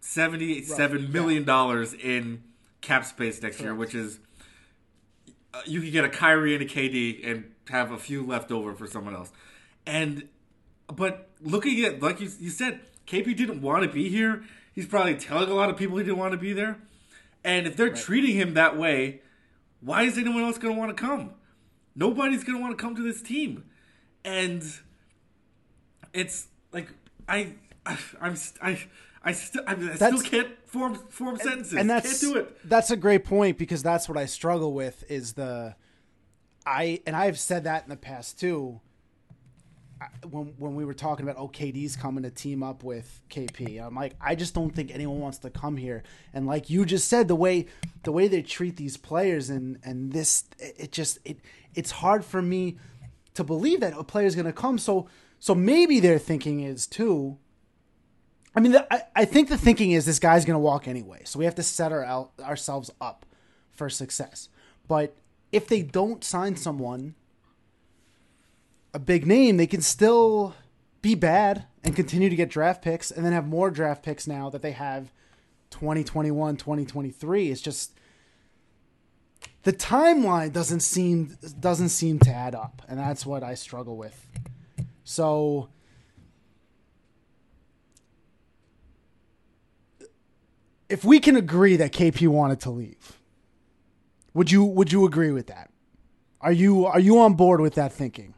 77 0.00 1.12
million 1.12 1.44
dollars 1.44 1.94
in 1.94 2.42
cap 2.80 3.04
space 3.04 3.42
next 3.42 3.60
year, 3.60 3.74
which 3.74 3.94
is 3.94 4.20
uh, 5.52 5.60
you 5.66 5.80
could 5.80 5.92
get 5.92 6.04
a 6.04 6.08
Kyrie 6.08 6.54
and 6.54 6.62
a 6.62 6.66
KD 6.66 7.28
and 7.28 7.52
have 7.68 7.90
a 7.90 7.98
few 7.98 8.24
left 8.24 8.52
over 8.52 8.74
for 8.74 8.86
someone 8.86 9.14
else. 9.14 9.32
And 9.84 10.28
but 10.86 11.30
looking 11.40 11.84
at 11.84 12.00
like 12.00 12.20
you, 12.20 12.30
you 12.38 12.50
said, 12.50 12.80
KP 13.06 13.36
didn't 13.36 13.60
want 13.60 13.82
to 13.82 13.88
be 13.88 14.08
here. 14.08 14.44
He's 14.72 14.86
probably 14.86 15.16
telling 15.16 15.50
a 15.50 15.54
lot 15.54 15.70
of 15.70 15.76
people 15.76 15.96
he 15.98 16.04
didn't 16.04 16.18
want 16.18 16.32
to 16.32 16.38
be 16.38 16.52
there. 16.52 16.78
And 17.44 17.66
if 17.66 17.76
they're 17.76 17.88
right. 17.88 17.96
treating 17.96 18.36
him 18.36 18.54
that 18.54 18.76
way, 18.76 19.22
why 19.80 20.02
is 20.02 20.18
anyone 20.18 20.42
else 20.42 20.58
going 20.58 20.74
to 20.74 20.78
want 20.78 20.96
to 20.96 21.02
come? 21.02 21.34
Nobody's 21.94 22.44
going 22.44 22.58
to 22.58 22.62
want 22.62 22.76
to 22.76 22.82
come 22.82 22.94
to 22.96 23.02
this 23.02 23.22
team. 23.22 23.64
And 24.24 24.62
it's 26.12 26.48
like 26.72 26.88
I, 27.28 27.54
I 27.86 27.98
I'm 28.20 28.36
I. 28.62 28.78
I, 29.22 29.32
st- 29.32 29.62
I, 29.68 29.72
I 29.72 29.94
still 29.96 30.22
can't 30.22 30.48
form 30.64 30.94
form 30.94 31.36
sentences. 31.36 31.74
And 31.74 31.90
that's 31.90 32.22
can't 32.22 32.32
do 32.32 32.40
it. 32.40 32.56
That's 32.66 32.90
a 32.90 32.96
great 32.96 33.22
point 33.22 33.58
because 33.58 33.82
that's 33.82 34.08
what 34.08 34.16
I 34.16 34.24
struggle 34.24 34.72
with 34.72 35.04
is 35.10 35.34
the 35.34 35.74
I 36.64 37.02
and 37.06 37.14
I've 37.14 37.38
said 37.38 37.64
that 37.64 37.82
in 37.84 37.90
the 37.90 37.96
past 37.96 38.40
too 38.40 38.80
when 40.28 40.54
when 40.56 40.74
we 40.74 40.84
were 40.84 40.94
talking 40.94 41.28
about 41.28 41.36
OKD's 41.36 41.96
oh, 41.98 42.02
coming 42.02 42.22
to 42.22 42.30
team 42.30 42.62
up 42.62 42.82
with 42.82 43.20
KP, 43.28 43.84
I'm 43.84 43.94
like, 43.94 44.14
I 44.20 44.34
just 44.34 44.54
don't 44.54 44.74
think 44.74 44.90
anyone 44.92 45.20
wants 45.20 45.38
to 45.38 45.50
come 45.50 45.76
here. 45.76 46.02
And 46.32 46.46
like 46.46 46.70
you 46.70 46.84
just 46.84 47.08
said, 47.08 47.28
the 47.28 47.34
way 47.34 47.66
the 48.02 48.12
way 48.12 48.28
they 48.28 48.42
treat 48.42 48.76
these 48.76 48.96
players 48.96 49.50
and 49.50 49.78
and 49.84 50.12
this, 50.12 50.44
it 50.58 50.92
just 50.92 51.18
it 51.24 51.40
it's 51.74 51.90
hard 51.90 52.24
for 52.24 52.40
me 52.40 52.78
to 53.34 53.44
believe 53.44 53.80
that 53.80 53.92
a 53.96 54.04
player's 54.04 54.34
going 54.34 54.46
to 54.46 54.52
come. 54.52 54.78
So 54.78 55.08
so 55.38 55.54
maybe 55.54 56.00
their 56.00 56.18
thinking 56.18 56.60
is 56.60 56.86
too. 56.86 57.38
I 58.54 58.60
mean, 58.60 58.72
the, 58.72 58.92
I, 58.92 59.02
I 59.14 59.24
think 59.26 59.48
the 59.48 59.56
thinking 59.56 59.92
is 59.92 60.06
this 60.06 60.18
guy's 60.18 60.44
going 60.44 60.54
to 60.54 60.60
walk 60.60 60.88
anyway, 60.88 61.22
so 61.24 61.38
we 61.38 61.44
have 61.44 61.54
to 61.56 61.62
set 61.62 61.92
our 61.92 62.28
ourselves 62.40 62.90
up 63.00 63.26
for 63.70 63.88
success. 63.88 64.48
But 64.88 65.16
if 65.52 65.66
they 65.68 65.82
don't 65.82 66.24
sign 66.24 66.56
someone 66.56 67.14
a 68.92 68.98
big 68.98 69.26
name, 69.26 69.56
they 69.56 69.66
can 69.66 69.82
still 69.82 70.54
be 71.02 71.14
bad 71.14 71.66
and 71.82 71.96
continue 71.96 72.28
to 72.28 72.36
get 72.36 72.50
draft 72.50 72.82
picks 72.82 73.10
and 73.10 73.24
then 73.24 73.32
have 73.32 73.46
more 73.46 73.70
draft 73.70 74.02
picks 74.02 74.26
now 74.26 74.50
that 74.50 74.62
they 74.62 74.72
have 74.72 75.12
2021, 75.70 76.56
2023. 76.56 77.50
It's 77.50 77.60
just 77.60 77.92
the 79.62 79.72
timeline 79.72 80.52
doesn't 80.52 80.80
seem 80.80 81.36
doesn't 81.58 81.90
seem 81.90 82.18
to 82.20 82.30
add 82.30 82.54
up, 82.54 82.82
and 82.88 82.98
that's 82.98 83.24
what 83.24 83.42
I 83.42 83.54
struggle 83.54 83.96
with. 83.96 84.26
So 85.04 85.68
if 90.88 91.04
we 91.04 91.20
can 91.20 91.36
agree 91.36 91.76
that 91.76 91.92
KP 91.92 92.26
wanted 92.28 92.60
to 92.60 92.70
leave, 92.70 93.18
would 94.34 94.50
you 94.50 94.64
would 94.64 94.92
you 94.92 95.04
agree 95.04 95.30
with 95.30 95.46
that? 95.46 95.70
Are 96.40 96.52
you 96.52 96.86
are 96.86 97.00
you 97.00 97.20
on 97.20 97.34
board 97.34 97.60
with 97.60 97.74
that 97.74 97.92
thinking? 97.92 98.34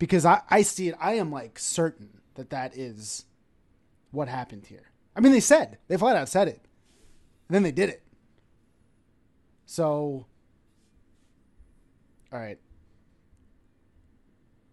Because 0.00 0.24
I, 0.24 0.40
I 0.48 0.62
see 0.62 0.88
it. 0.88 0.96
I 0.98 1.12
am 1.12 1.30
like 1.30 1.58
certain 1.60 2.08
that 2.34 2.50
that 2.50 2.76
is 2.76 3.26
what 4.10 4.26
happened 4.26 4.66
here. 4.66 4.90
I 5.14 5.20
mean, 5.20 5.30
they 5.30 5.40
said 5.40 5.78
they 5.86 5.96
flat 5.96 6.16
out 6.16 6.28
said 6.28 6.48
it, 6.48 6.60
and 7.48 7.54
then 7.54 7.62
they 7.62 7.70
did 7.70 7.90
it. 7.90 8.02
So, 9.66 10.26
all 12.32 12.38
right, 12.40 12.58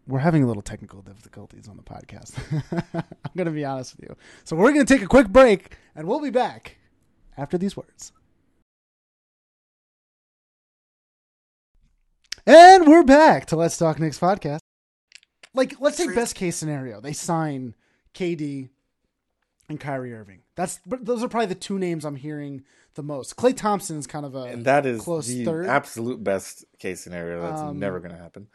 we're 0.08 0.20
having 0.20 0.44
a 0.44 0.48
little 0.48 0.64
technical 0.64 1.02
difficulties 1.02 1.68
on 1.68 1.76
the 1.78 1.84
podcast. 1.84 2.34
I'm 3.04 3.32
gonna 3.36 3.52
be 3.52 3.66
honest 3.66 3.98
with 3.98 4.10
you. 4.10 4.16
So 4.46 4.56
we're 4.56 4.72
gonna 4.72 4.86
take 4.86 5.04
a 5.04 5.08
quick 5.08 5.28
break, 5.28 5.76
and 5.94 6.08
we'll 6.08 6.22
be 6.22 6.30
back 6.32 6.78
after 7.38 7.58
these 7.58 7.76
words. 7.76 8.14
And 12.46 12.88
we're 12.88 13.04
back 13.04 13.48
to 13.48 13.58
Let's 13.58 13.78
Talk 13.78 14.00
Knicks 14.00 14.18
podcast 14.18 14.60
like 15.58 15.82
let's 15.82 15.98
say 15.98 16.14
best 16.14 16.36
case 16.36 16.56
scenario, 16.56 17.02
they 17.02 17.14
sign 17.14 17.76
KD 18.14 18.70
and 19.68 19.80
Kyrie 19.80 20.14
Irving. 20.14 20.42
That's 20.56 20.80
those 20.86 21.24
are 21.24 21.28
probably 21.28 21.48
the 21.48 21.56
two 21.56 21.78
names 21.78 22.06
I'm 22.06 22.16
hearing 22.16 22.64
the 22.94 23.04
most. 23.04 23.36
Klay 23.36 23.56
Thompson 23.56 23.98
is 23.98 24.08
kind 24.08 24.26
of 24.26 24.36
a 24.36 24.44
and 24.44 24.66
that 24.66 24.86
is 24.86 25.02
close 25.02 25.28
the 25.28 25.44
third. 25.44 25.68
absolute 25.68 26.24
best 26.24 26.64
case 26.80 27.02
scenario. 27.02 27.42
That's 27.42 27.62
um, 27.62 27.80
never 27.80 28.00
going 28.00 28.16
to 28.16 28.22
happen. 28.22 28.48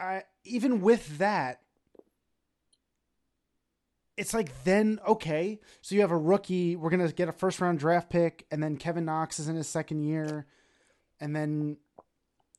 I 0.00 0.22
even 0.44 0.80
with 0.80 1.18
that, 1.18 1.60
it's 4.16 4.34
like 4.34 4.64
then 4.64 5.00
okay, 5.06 5.60
so 5.80 5.94
you 5.94 6.00
have 6.00 6.10
a 6.10 6.18
rookie. 6.18 6.76
We're 6.76 6.90
gonna 6.90 7.12
get 7.12 7.28
a 7.28 7.32
first 7.32 7.60
round 7.60 7.78
draft 7.78 8.10
pick, 8.10 8.46
and 8.50 8.62
then 8.62 8.76
Kevin 8.76 9.04
Knox 9.04 9.38
is 9.38 9.48
in 9.48 9.56
his 9.56 9.68
second 9.68 10.02
year, 10.02 10.46
and 11.20 11.36
then 11.36 11.76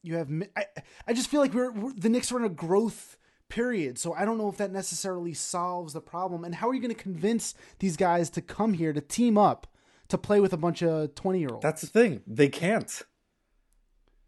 you 0.02 0.16
have 0.16 0.30
I, 0.56 0.66
I 1.08 1.14
just 1.14 1.30
feel 1.30 1.42
like 1.42 1.54
we're, 1.54 1.72
we're, 1.72 1.94
the 1.94 2.10
Knicks 2.10 2.32
are 2.32 2.40
in 2.40 2.46
a 2.46 2.50
growth 2.50 3.18
period. 3.50 3.98
So 3.98 4.14
I 4.14 4.26
don't 4.26 4.38
know 4.38 4.48
if 4.48 4.58
that 4.58 4.72
necessarily 4.72 5.34
solves 5.34 5.94
the 5.94 6.02
problem. 6.02 6.44
And 6.46 6.56
how 6.56 6.70
are 6.70 6.74
you 6.74 6.82
going 6.82 6.96
to 6.96 7.02
convince 7.02 7.56
these 7.80 7.98
guys 7.98 8.30
to 8.32 8.42
come 8.42 8.74
here 8.74 8.94
to 8.94 9.02
team 9.02 9.38
up 9.38 9.68
to 10.08 10.18
play 10.18 10.40
with 10.40 10.54
a 10.54 10.58
bunch 10.58 10.82
of 10.82 11.16
20 11.16 11.40
year 11.40 11.50
olds? 11.52 11.64
That's 11.64 11.82
the 11.82 11.88
thing. 11.88 12.22
They 12.26 12.48
can't. 12.48 13.02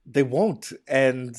They 0.05 0.23
won't. 0.23 0.73
And 0.87 1.35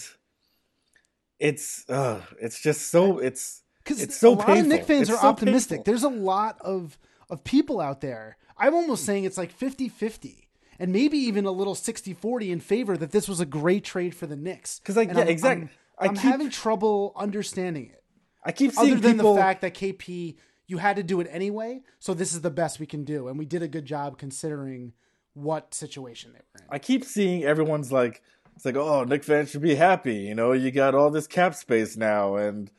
it's 1.39 1.89
uh 1.91 2.21
it's 2.41 2.61
just 2.63 2.89
so 2.91 3.19
it's 3.19 3.63
because 3.83 4.01
it's 4.01 4.17
so 4.17 4.35
a 4.35 4.35
lot 4.35 4.47
painful. 4.47 4.63
of 4.63 4.67
Knick 4.69 4.85
fans 4.85 5.03
it's 5.03 5.11
are 5.11 5.21
so 5.21 5.27
optimistic. 5.27 5.79
Painful. 5.79 5.93
There's 5.93 6.05
a 6.05 6.09
lot 6.09 6.61
of 6.61 6.97
of 7.29 7.43
people 7.43 7.81
out 7.81 8.01
there. 8.01 8.37
I'm 8.57 8.75
almost 8.75 9.05
saying 9.05 9.25
it's 9.25 9.39
like 9.39 9.59
50-50 9.59 10.42
and 10.83 10.93
maybe 10.93 11.17
even 11.17 11.47
a 11.47 11.53
little 11.53 11.77
60-40 11.77 12.51
in 12.51 12.59
favor 12.59 12.97
that 12.97 13.13
this 13.13 13.29
was 13.29 13.39
a 13.39 13.47
great 13.47 13.85
trade 13.85 14.17
for 14.17 14.27
the 14.27 14.35
Knicks. 14.35 14.81
Because 14.81 14.97
like, 14.97 15.13
yeah, 15.13 15.21
I'm, 15.21 15.29
exactly. 15.29 15.69
I'm, 15.97 16.11
I'm 16.11 16.17
keep, 16.17 16.25
having 16.25 16.51
trouble 16.51 17.13
understanding 17.15 17.91
it. 17.93 18.03
I 18.45 18.51
keep 18.51 18.73
seeing 18.73 18.95
other 18.95 19.01
than 19.01 19.13
people... 19.19 19.35
the 19.35 19.41
fact 19.41 19.61
that 19.61 19.75
KP 19.75 20.35
you 20.67 20.79
had 20.79 20.97
to 20.97 21.05
do 21.05 21.21
it 21.21 21.29
anyway, 21.31 21.83
so 22.01 22.15
this 22.15 22.35
is 22.35 22.41
the 22.41 22.51
best 22.51 22.81
we 22.81 22.87
can 22.87 23.05
do, 23.05 23.29
and 23.29 23.39
we 23.39 23.45
did 23.45 23.63
a 23.63 23.69
good 23.69 23.85
job 23.85 24.19
considering 24.19 24.93
what 25.35 25.73
situation 25.73 26.33
they 26.33 26.39
were 26.39 26.65
in. 26.65 26.67
I 26.69 26.79
keep 26.81 27.05
seeing 27.05 27.45
everyone's 27.45 27.93
like, 27.93 28.21
it's 28.57 28.65
like, 28.65 28.77
oh, 28.77 29.05
Knick 29.05 29.23
fans 29.23 29.51
should 29.51 29.63
be 29.63 29.77
happy. 29.77 30.17
You 30.17 30.35
know, 30.35 30.51
you 30.51 30.73
got 30.73 30.97
all 30.97 31.11
this 31.11 31.29
cap 31.29 31.55
space 31.55 31.97
now, 31.97 32.35
and 32.37 32.71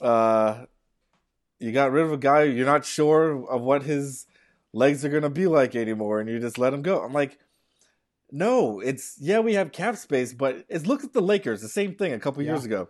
uh, 0.00 0.66
you 1.58 1.72
got 1.72 1.90
rid 1.90 2.04
of 2.04 2.12
a 2.12 2.16
guy 2.16 2.44
you're 2.44 2.64
not 2.64 2.84
sure 2.84 3.44
of 3.48 3.62
what 3.62 3.82
his 3.82 4.26
legs 4.72 5.04
are 5.04 5.08
gonna 5.08 5.30
be 5.30 5.46
like 5.46 5.74
anymore, 5.74 6.20
and 6.20 6.28
you 6.28 6.38
just 6.38 6.58
let 6.58 6.72
him 6.72 6.82
go. 6.82 7.02
I'm 7.02 7.12
like, 7.12 7.38
no, 8.30 8.80
it's 8.80 9.16
yeah, 9.20 9.40
we 9.40 9.54
have 9.54 9.72
cap 9.72 9.96
space, 9.96 10.32
but 10.32 10.64
it's 10.68 10.86
look 10.86 11.04
at 11.04 11.12
the 11.12 11.22
Lakers, 11.22 11.62
the 11.62 11.68
same 11.68 11.94
thing 11.94 12.12
a 12.12 12.18
couple 12.18 12.42
yeah. 12.42 12.52
years 12.52 12.64
ago, 12.64 12.88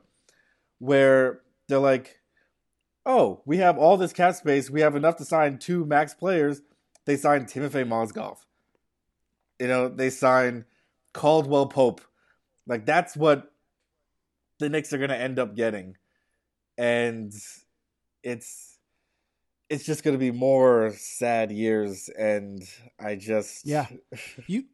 where 0.78 1.40
they're 1.68 1.78
like, 1.78 2.20
oh, 3.06 3.42
we 3.47 3.58
have 3.58 3.78
all 3.78 3.97
this 3.97 4.12
cap 4.12 4.35
space, 4.35 4.70
we 4.70 4.80
have 4.80 4.97
enough 4.97 5.16
to 5.16 5.25
sign 5.25 5.58
two 5.58 5.85
max 5.85 6.14
players. 6.14 6.62
They 7.04 7.16
signed 7.16 7.47
Timofey 7.47 7.87
Mozgov. 7.88 8.38
You 9.58 9.68
know, 9.68 9.88
they 9.88 10.11
signed 10.11 10.64
Caldwell 11.14 11.66
Pope. 11.66 12.00
Like 12.66 12.85
that's 12.85 13.16
what 13.16 13.52
the 14.58 14.68
Knicks 14.68 14.92
are 14.92 14.99
gonna 14.99 15.14
end 15.14 15.38
up 15.38 15.54
getting, 15.54 15.97
and 16.76 17.32
it's 18.23 18.77
it's 19.71 19.85
just 19.85 20.03
going 20.03 20.15
to 20.15 20.19
be 20.19 20.31
more 20.31 20.93
sad 20.97 21.51
years 21.53 22.09
and 22.09 22.63
i 22.99 23.15
just 23.15 23.67
yeah. 23.67 23.87
You 24.47 24.65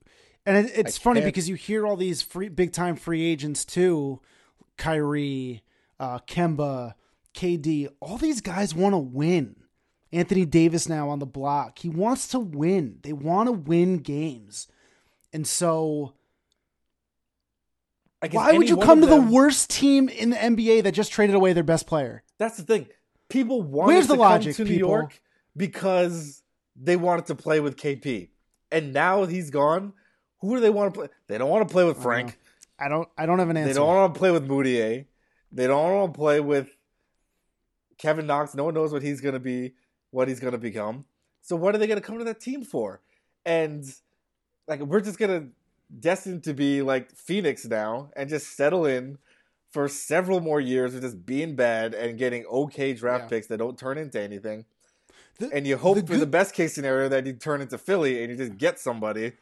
and 0.47 0.67
it, 0.67 0.73
it's 0.75 0.99
I 0.99 1.03
funny 1.03 1.21
can't... 1.21 1.33
because 1.33 1.49
you 1.49 1.55
hear 1.55 1.87
all 1.87 1.97
these 1.97 2.23
free 2.23 2.49
big 2.49 2.73
time 2.73 2.97
free 2.97 3.25
agents 3.25 3.65
too 3.65 4.21
Kyrie 4.77 5.63
uh 5.99 6.19
Kemba 6.21 6.95
KD 7.35 7.89
all 8.01 8.19
these 8.19 8.41
guys 8.41 8.75
want 8.75 8.93
to 8.95 8.99
win. 8.99 9.57
Anthony 10.13 10.47
Davis 10.47 10.89
now 10.89 11.09
on 11.09 11.19
the 11.19 11.27
block. 11.27 11.81
He 11.81 11.89
wants 11.89 12.29
to 12.29 12.39
win. 12.39 13.01
They 13.03 13.13
want 13.13 13.49
to 13.49 13.53
win 13.53 13.99
games. 13.99 14.69
And 15.33 15.45
so 15.45 16.15
why 18.31 18.53
would 18.53 18.69
you 18.69 18.77
come 18.77 19.01
to 19.01 19.07
them... 19.09 19.27
the 19.27 19.33
worst 19.33 19.71
team 19.71 20.09
in 20.09 20.31
the 20.31 20.37
NBA 20.37 20.85
that 20.85 20.93
just 20.93 21.11
traded 21.11 21.35
away 21.35 21.53
their 21.53 21.65
best 21.65 21.89
player? 21.89 22.23
That's 22.39 22.57
the 22.57 22.63
thing 22.63 22.87
people 23.29 23.63
wanted 23.63 23.95
Where's 23.95 24.07
the 24.07 24.15
to 24.15 24.21
logic, 24.21 24.57
come 24.57 24.67
to 24.67 24.73
people? 24.73 24.89
New 24.89 24.95
York 24.95 25.21
because 25.57 26.43
they 26.77 26.97
wanted 26.97 27.27
to 27.27 27.35
play 27.35 27.61
with 27.61 27.77
KP, 27.77 28.29
and 28.71 28.93
now 28.93 29.25
he's 29.25 29.51
gone. 29.51 29.93
Who 30.41 30.55
do 30.55 30.61
they 30.61 30.71
want 30.71 30.93
to 30.93 31.01
play? 31.01 31.09
They 31.29 31.39
don't 31.39 31.49
want 31.49 31.67
to 31.67 31.73
play 31.73 31.85
with 31.85 31.99
Frank. 31.99 32.39
I 32.79 32.89
don't. 32.89 33.09
I 33.17 33.27
don't 33.27 33.39
have 33.39 33.51
an 33.51 33.57
answer. 33.57 33.73
They 33.73 33.79
don't 33.79 33.87
want 33.87 34.15
to 34.15 34.19
play 34.19 34.31
with 34.31 34.47
Mudiay. 34.47 35.07
They 35.53 35.67
don't 35.67 35.95
want 35.95 36.13
to 36.13 36.19
play 36.19 36.41
with 36.41 36.69
Kevin 37.99 38.27
Knox. 38.27 38.55
No 38.55 38.65
one 38.65 38.75
knows 38.75 38.93
what 38.93 39.03
he's 39.03 39.21
going 39.21 39.35
to 39.35 39.41
be, 39.41 39.75
what 40.11 40.29
he's 40.29 40.41
going 40.41 40.53
to 40.53 40.59
become. 40.59 41.05
So 41.43 41.57
what 41.57 41.75
are 41.75 41.79
they 41.79 41.87
going 41.87 42.01
to 42.01 42.07
come 42.07 42.19
to 42.19 42.25
that 42.25 42.41
team 42.41 42.65
for? 42.65 43.01
And 43.47 43.85
like 44.67 44.81
we're 44.81 45.01
just 45.01 45.19
going 45.19 45.31
to 45.31 45.49
destined 46.01 46.45
to 46.45 46.55
be 46.55 46.83
like 46.83 47.15
Phoenix 47.15 47.65
now 47.65 48.11
and 48.17 48.29
just 48.29 48.57
settle 48.57 48.87
in 48.87 49.19
for 49.75 49.89
several 49.89 50.41
more 50.41 50.61
years 50.61 50.95
of 50.95 51.01
just 51.01 51.27
being 51.27 51.57
bad 51.57 51.95
and 51.95 52.17
getting 52.17 52.47
okay 52.47 52.95
draft 52.95 53.25
yeah. 53.25 53.29
picks 53.29 53.49
that 53.49 53.57
don't 53.57 53.77
turn 53.77 53.99
into 53.99 54.21
anything. 54.21 54.67
The, 55.41 55.51
and 55.53 55.67
you 55.67 55.77
hope 55.77 55.97
the 55.97 56.03
for 56.03 56.13
good... 56.13 56.21
the 56.21 56.27
best 56.27 56.55
case 56.55 56.73
scenario 56.73 57.09
that 57.09 57.27
you 57.27 57.33
turn 57.33 57.61
into 57.61 57.77
Philly 57.77 58.23
and 58.23 58.31
you 58.31 58.37
just 58.39 58.57
get 58.57 58.79
somebody 58.79 59.33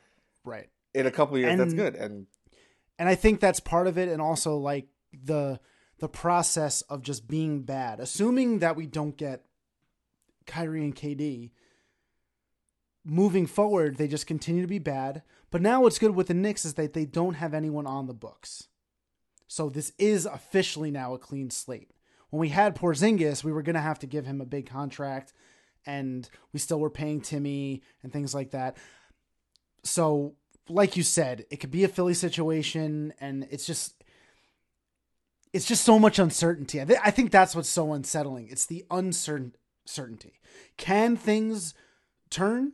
right 0.43 0.71
in 0.95 1.07
a 1.07 1.11
couple 1.11 1.37
years. 1.37 1.51
And, 1.51 1.61
that's 1.61 1.75
good. 1.75 1.97
And 1.97 2.29
and 2.99 3.11
I 3.11 3.15
think 3.15 3.41
that's 3.41 3.61
part 3.61 3.87
of 3.87 3.99
it. 3.99 4.09
And 4.09 4.23
also 4.23 4.57
like 4.57 4.87
the 5.13 5.61
the 5.99 6.09
process 6.09 6.81
of 6.81 7.03
just 7.03 7.29
being 7.29 7.61
bad, 7.61 8.01
assuming 8.01 8.61
that 8.61 8.75
we 8.75 8.87
don't 8.87 9.19
get 9.19 9.45
Kyrie 10.47 10.83
and 10.83 10.97
KD. 10.97 11.51
Moving 13.05 13.47
forward, 13.47 13.99
they 13.99 14.09
just 14.09 14.27
continue 14.27 14.63
to 14.63 14.69
be 14.69 14.79
bad. 14.79 15.25
But 15.51 15.61
now 15.61 15.83
what's 15.83 15.99
good 15.99 16.15
with 16.15 16.29
the 16.29 16.35
Knicks 16.35 16.65
is 16.65 16.73
that 16.75 16.95
they 16.95 17.05
don't 17.05 17.35
have 17.35 17.53
anyone 17.53 17.87
on 17.87 18.07
the 18.07 18.15
books. 18.15 18.69
So 19.53 19.69
this 19.69 19.93
is 19.99 20.25
officially 20.25 20.91
now 20.91 21.13
a 21.13 21.19
clean 21.19 21.51
slate. 21.51 21.91
When 22.31 22.41
we 22.41 22.49
had 22.49 22.75
Porzingis, 22.75 23.45
we 23.45 23.53
were 23.53 23.61
going 23.61 23.75
to 23.75 23.83
have 23.83 23.99
to 23.99 24.07
give 24.07 24.25
him 24.25 24.41
a 24.41 24.47
big 24.47 24.65
contract 24.65 25.35
and 25.85 26.27
we 26.55 26.59
still 26.59 26.81
were 26.81 26.89
paying 26.89 27.21
Timmy 27.21 27.83
and 28.03 28.11
things 28.11 28.35
like 28.35 28.53
that. 28.53 28.79
So, 29.85 30.37
like 30.71 30.97
you 30.97 31.03
said, 31.03 31.45
it 31.51 31.59
could 31.59 31.71
be 31.71 31.85
a 31.85 31.89
Philly 31.89 32.15
situation 32.15 33.13
and 33.21 33.47
it's 33.51 33.67
just 33.67 34.03
it's 35.53 35.67
just 35.67 35.85
so 35.85 35.99
much 35.99 36.19
uncertainty. 36.19 36.81
I, 36.81 36.87
th- 36.87 37.01
I 37.05 37.11
think 37.11 37.31
that's 37.31 37.55
what's 37.55 37.69
so 37.69 37.93
unsettling. 37.93 38.49
It's 38.49 38.65
the 38.65 38.87
uncertain. 38.91 39.53
Can 40.79 41.15
things 41.19 41.75
turn 42.31 42.73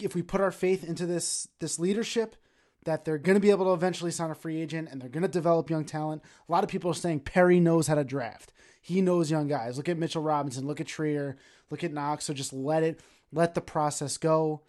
if 0.00 0.14
we 0.14 0.22
put 0.22 0.40
our 0.40 0.52
faith 0.52 0.84
into 0.84 1.06
this 1.06 1.48
this 1.58 1.80
leadership 1.80 2.36
that 2.84 3.04
they're 3.04 3.18
going 3.18 3.34
to 3.34 3.40
be 3.40 3.50
able 3.50 3.66
to 3.66 3.72
eventually 3.72 4.10
sign 4.10 4.30
a 4.30 4.34
free 4.34 4.60
agent 4.60 4.88
and 4.90 5.00
they're 5.00 5.08
going 5.08 5.22
to 5.22 5.28
develop 5.28 5.70
young 5.70 5.84
talent? 5.84 6.22
A 6.48 6.52
lot 6.52 6.64
of 6.64 6.70
people 6.70 6.90
are 6.90 6.94
saying 6.94 7.20
Perry 7.20 7.60
knows 7.60 7.86
how 7.86 7.94
to 7.94 8.04
draft. 8.04 8.52
He 8.80 9.00
knows 9.00 9.30
young 9.30 9.48
guys. 9.48 9.76
Look 9.76 9.88
at 9.88 9.98
Mitchell 9.98 10.22
Robinson, 10.22 10.66
look 10.66 10.80
at 10.80 10.86
Trier, 10.86 11.36
look 11.70 11.84
at 11.84 11.92
Knox. 11.92 12.24
So 12.24 12.34
just 12.34 12.52
let 12.52 12.82
it 12.82 13.00
let 13.32 13.54
the 13.54 13.60
process 13.60 14.16
go. 14.16 14.62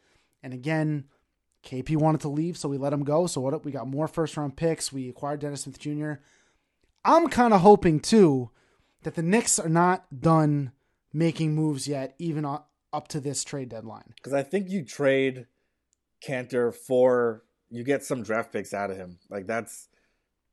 And 0.44 0.54
again, 0.54 1.06
KP 1.64 1.96
wanted 1.98 2.22
to 2.22 2.30
leave, 2.30 2.58
so 2.58 2.70
we 2.70 2.78
let 2.78 2.94
him 2.94 3.04
go. 3.04 3.28
So 3.28 3.42
what 3.42 3.64
we 3.64 3.72
got 3.72 3.88
more 3.88 4.08
first 4.08 4.38
round 4.38 4.56
picks. 4.56 4.92
We 4.92 5.10
acquired 5.10 5.40
Dennis 5.40 5.62
Smith 5.62 5.80
Jr. 5.80 6.14
I'm 7.06 7.30
kind 7.30 7.54
of 7.54 7.62
hoping 7.62 8.00
too 8.00 8.52
that 9.04 9.16
the 9.16 9.24
Knicks 9.24 9.60
are 9.60 9.70
not 9.70 10.22
done 10.22 10.72
making 11.14 11.56
moves 11.56 11.88
yet, 11.88 12.16
even 12.20 12.46
up 12.46 13.08
to 13.10 13.20
this 13.20 13.44
trade 13.44 13.70
deadline. 13.70 14.14
Because 14.16 14.34
I 14.34 14.44
think 14.44 14.70
you 14.70 14.84
trade 14.84 15.48
Kanter 16.26 16.74
for 16.74 17.44
you 17.72 17.84
get 17.84 18.04
some 18.04 18.22
draft 18.24 18.52
picks 18.54 18.74
out 18.74 18.92
of 18.92 18.98
him. 18.98 19.18
Like 19.30 19.48
that's 19.48 19.88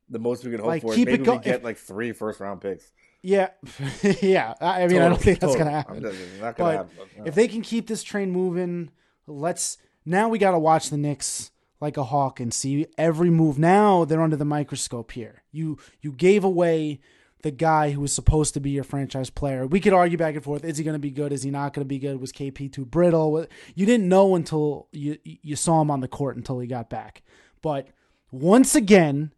the 0.08 0.18
most 0.18 0.44
we 0.44 0.50
could 0.50 0.60
hope 0.60 0.68
Like, 0.68 0.82
for. 0.82 0.96
Maybe 0.96 1.18
go- 1.18 1.34
we 1.37 1.38
get 1.40 1.56
if- 1.56 1.64
like 1.64 1.76
three 1.76 2.12
first 2.12 2.40
round 2.40 2.60
picks. 2.60 2.90
Yeah, 3.20 3.48
yeah. 4.22 4.54
I 4.60 4.87
mean, 4.87 5.02
I 5.02 5.08
don't 5.08 5.20
think 5.20 5.40
that's 5.40 5.52
total. 5.54 5.58
gonna 5.66 5.76
happen. 5.76 6.00
just- 6.02 6.18
not 6.40 6.56
gonna 6.56 6.70
But 6.70 6.76
happen. 6.76 6.96
no. 7.18 7.25
if 7.26 7.34
they 7.34 7.48
can 7.48 7.62
keep 7.62 7.87
this 7.88 8.02
train 8.02 8.30
moving, 8.30 8.90
let's. 9.26 9.76
Now 10.06 10.28
we 10.28 10.38
got 10.38 10.52
to 10.52 10.58
watch 10.58 10.88
the 10.88 10.96
Knicks 10.96 11.50
like 11.80 11.96
a 11.96 12.04
hawk 12.04 12.40
and 12.40 12.54
see 12.54 12.87
every 12.96 13.28
move. 13.28 13.58
Now 13.58 14.04
they're 14.04 14.22
under 14.22 14.37
the 14.37 14.44
microscope 14.44 15.10
here. 15.12 15.42
You 15.52 15.78
you 16.00 16.12
gave 16.12 16.44
away 16.44 17.00
the 17.42 17.50
guy 17.50 17.90
who 17.90 18.00
was 18.00 18.12
supposed 18.12 18.54
to 18.54 18.61
be 18.61 18.71
your 18.71 18.85
franchise 18.85 19.30
player. 19.30 19.66
We 19.66 19.80
could 19.80 19.92
argue 19.92 20.18
back 20.18 20.35
and 20.35 20.45
forth: 20.45 20.64
is 20.64 20.78
he 20.78 20.85
going 20.85 20.95
to 20.95 20.99
be 20.99 21.11
good? 21.11 21.33
Is 21.33 21.42
he 21.42 21.50
not 21.50 21.73
going 21.73 21.85
to 21.85 21.88
be 21.88 21.99
good? 21.99 22.21
Was 22.21 22.33
KP 22.33 22.73
too 22.73 22.85
brittle? 22.85 23.47
You 23.75 23.87
didn't 23.87 24.09
know 24.09 24.35
until 24.35 24.88
you 24.92 25.18
you 25.25 25.57
saw 25.57 25.80
him 25.80 25.90
on 25.90 26.00
the 26.00 26.09
court 26.09 26.37
until 26.37 26.59
he 26.59 26.66
got 26.66 26.90
back. 26.90 27.23
But 27.62 27.88
once 28.30 28.75
again, 28.75 29.33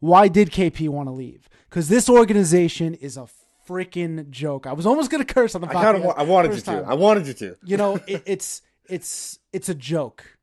why 0.00 0.28
did 0.28 0.50
KP 0.50 0.88
want 0.88 1.08
to 1.08 1.12
leave? 1.12 1.48
Because 1.68 1.88
this 1.88 2.08
organization 2.08 2.94
is 2.94 3.16
a 3.16 3.28
freaking 3.68 4.30
joke. 4.30 4.66
I 4.66 4.72
was 4.72 4.86
almost 4.86 5.10
going 5.10 5.24
to 5.24 5.32
curse 5.34 5.54
on 5.54 5.60
the 5.60 5.68
I 5.68 5.74
podcast. 5.74 5.82
kind 5.82 6.04
of 6.04 6.18
I 6.18 6.22
wanted 6.22 6.48
you 6.48 6.54
first 6.54 6.64
to. 6.66 6.70
time 6.72 6.84
I 6.88 6.94
wanted 6.94 7.26
you 7.26 7.34
to. 7.34 7.56
you 7.64 7.76
know, 7.76 7.96
it, 8.06 8.22
it's 8.26 8.62
it's 8.88 9.38
it's 9.52 9.68
a 9.68 9.74
joke 9.74 10.38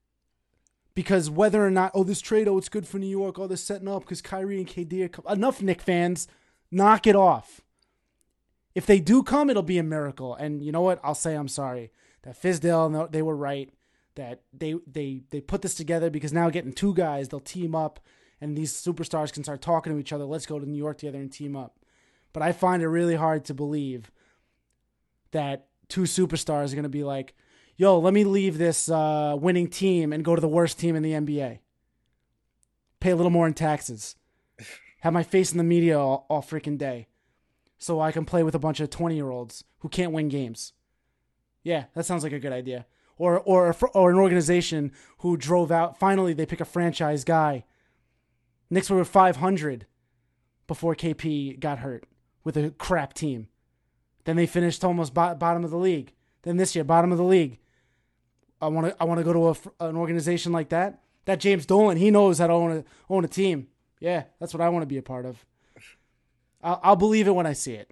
because 0.94 1.30
whether 1.30 1.66
or 1.66 1.72
not 1.72 1.92
oh 1.94 2.04
this 2.04 2.22
trade 2.22 2.48
oh 2.48 2.58
it's 2.58 2.70
good 2.70 2.88
for 2.88 3.00
New 3.00 3.08
York 3.08 3.40
oh 3.40 3.48
they're 3.48 3.58
setting 3.58 3.88
up 3.88 4.02
because 4.04 4.22
Kyrie 4.22 4.60
and 4.60 4.68
KD 4.68 5.06
are 5.06 5.08
com- 5.10 5.26
enough 5.28 5.62
Knick 5.62 5.82
fans 5.82 6.28
knock 6.72 7.08
it 7.08 7.16
off. 7.16 7.62
If 8.74 8.86
they 8.86 9.00
do 9.00 9.24
come, 9.24 9.50
it'll 9.50 9.64
be 9.64 9.78
a 9.78 9.84
miracle. 9.84 10.36
And 10.36 10.62
you 10.62 10.72
know 10.72 10.82
what? 10.82 11.00
I'll 11.04 11.16
say 11.16 11.36
I'm 11.36 11.48
sorry 11.48 11.92
that 12.24 12.42
Fizdale 12.42 13.12
they 13.12 13.22
were 13.22 13.36
right 13.36 13.72
that 14.16 14.42
they 14.54 14.76
they 14.88 15.22
they 15.30 15.42
put 15.42 15.62
this 15.62 15.76
together 15.76 16.10
because 16.10 16.34
now 16.34 16.50
getting 16.50 16.74
two 16.74 16.94
guys 16.94 17.30
they'll 17.30 17.40
team 17.40 17.76
up 17.76 18.00
and 18.42 18.58
these 18.58 18.74
superstars 18.74 19.32
can 19.32 19.44
start 19.44 19.62
talking 19.62 19.94
to 19.94 20.00
each 20.00 20.12
other. 20.12 20.26
Let's 20.26 20.46
go 20.46 20.60
to 20.60 20.70
New 20.70 20.78
York 20.78 20.98
together 20.98 21.20
and 21.20 21.32
team 21.32 21.56
up. 21.56 21.80
But 22.34 22.44
I 22.44 22.52
find 22.52 22.84
it 22.84 22.90
really 22.90 23.16
hard 23.16 23.46
to 23.46 23.54
believe 23.54 24.12
that 25.32 25.68
two 25.88 26.02
superstars 26.02 26.72
are 26.72 26.76
going 26.76 26.84
to 26.84 26.90
be 26.90 27.04
like, 27.04 27.34
yo, 27.78 27.98
let 27.98 28.14
me 28.14 28.24
leave 28.24 28.58
this 28.58 28.90
uh, 28.90 29.38
winning 29.40 29.70
team 29.70 30.12
and 30.12 30.26
go 30.26 30.36
to 30.36 30.42
the 30.42 30.48
worst 30.48 30.80
team 30.80 30.96
in 30.96 31.04
the 31.04 31.14
NBA. 31.14 31.60
Pay 33.00 33.12
a 33.12 33.16
little 33.16 33.32
more 33.32 33.48
in 33.48 33.54
taxes. 33.54 34.16
Have 35.06 35.14
my 35.14 35.22
face 35.22 35.52
in 35.52 35.60
the 35.60 35.64
media 35.64 36.00
all, 36.00 36.26
all 36.32 36.42
freaking 36.42 36.80
day. 36.80 37.06
So 37.78 38.02
I 38.02 38.12
can 38.12 38.26
play 38.26 38.42
with 38.42 38.56
a 38.56 38.60
bunch 38.60 38.80
of 38.80 38.90
20 38.90 39.14
year 39.14 39.30
olds 39.30 39.64
who 39.82 39.88
can't 39.88 40.12
win 40.12 40.30
games. 40.30 40.74
Yeah, 41.62 41.84
that 41.94 42.08
sounds 42.08 42.24
like 42.24 42.34
a 42.34 42.40
good 42.40 42.52
idea. 42.52 42.88
Or, 43.16 43.40
or, 43.40 43.76
or 43.94 44.10
an 44.10 44.18
organization 44.18 44.92
who 45.20 45.38
drove 45.38 45.72
out, 45.72 46.00
finally, 46.00 46.34
they 46.34 46.48
pick 46.48 46.60
a 46.60 46.66
franchise 46.66 47.24
guy. 47.24 47.66
Knicks 48.72 48.90
were 48.90 49.06
500 49.06 49.86
before 50.66 50.96
KP 50.96 51.60
got 51.60 51.78
hurt 51.78 52.08
with 52.44 52.58
a 52.58 52.72
crap 52.72 53.14
team. 53.14 53.48
Then 54.24 54.38
they 54.38 54.48
finished 54.48 54.84
almost 54.84 55.14
bo- 55.14 55.36
bottom 55.36 55.64
of 55.64 55.70
the 55.70 55.78
league. 55.78 56.14
Then 56.42 56.58
this 56.58 56.74
year, 56.74 56.84
bottom 56.84 57.12
of 57.12 57.20
the 57.20 57.24
league. 57.24 57.60
I 58.60 58.70
want 58.70 58.88
to 58.88 58.96
I 59.00 59.06
want 59.06 59.20
to 59.20 59.24
go 59.24 59.34
to 59.34 59.50
a, 59.50 59.88
an 59.88 59.98
organization 59.98 60.52
like 60.52 60.70
that. 60.70 61.04
That 61.26 61.40
James 61.40 61.68
Dolan, 61.68 61.98
he 61.98 62.10
knows 62.10 62.40
how 62.40 62.48
to 62.48 62.54
own 62.54 62.72
a 62.78 62.84
own 63.08 63.24
a 63.24 63.28
team. 63.28 63.68
Yeah, 64.00 64.24
that's 64.40 64.54
what 64.54 64.62
I 64.62 64.70
want 64.70 64.84
to 64.84 64.88
be 64.88 64.98
a 64.98 65.02
part 65.02 65.26
of. 65.26 65.44
I'll, 66.64 66.80
I'll 66.84 66.96
believe 66.96 67.28
it 67.28 67.36
when 67.36 67.46
I 67.46 67.54
see 67.54 67.74
it. 67.74 67.92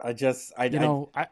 I 0.00 0.12
just 0.12 0.52
I 0.56 0.66
You 0.66 0.78
I- 0.78 0.82
know, 0.82 1.10
I, 1.14 1.26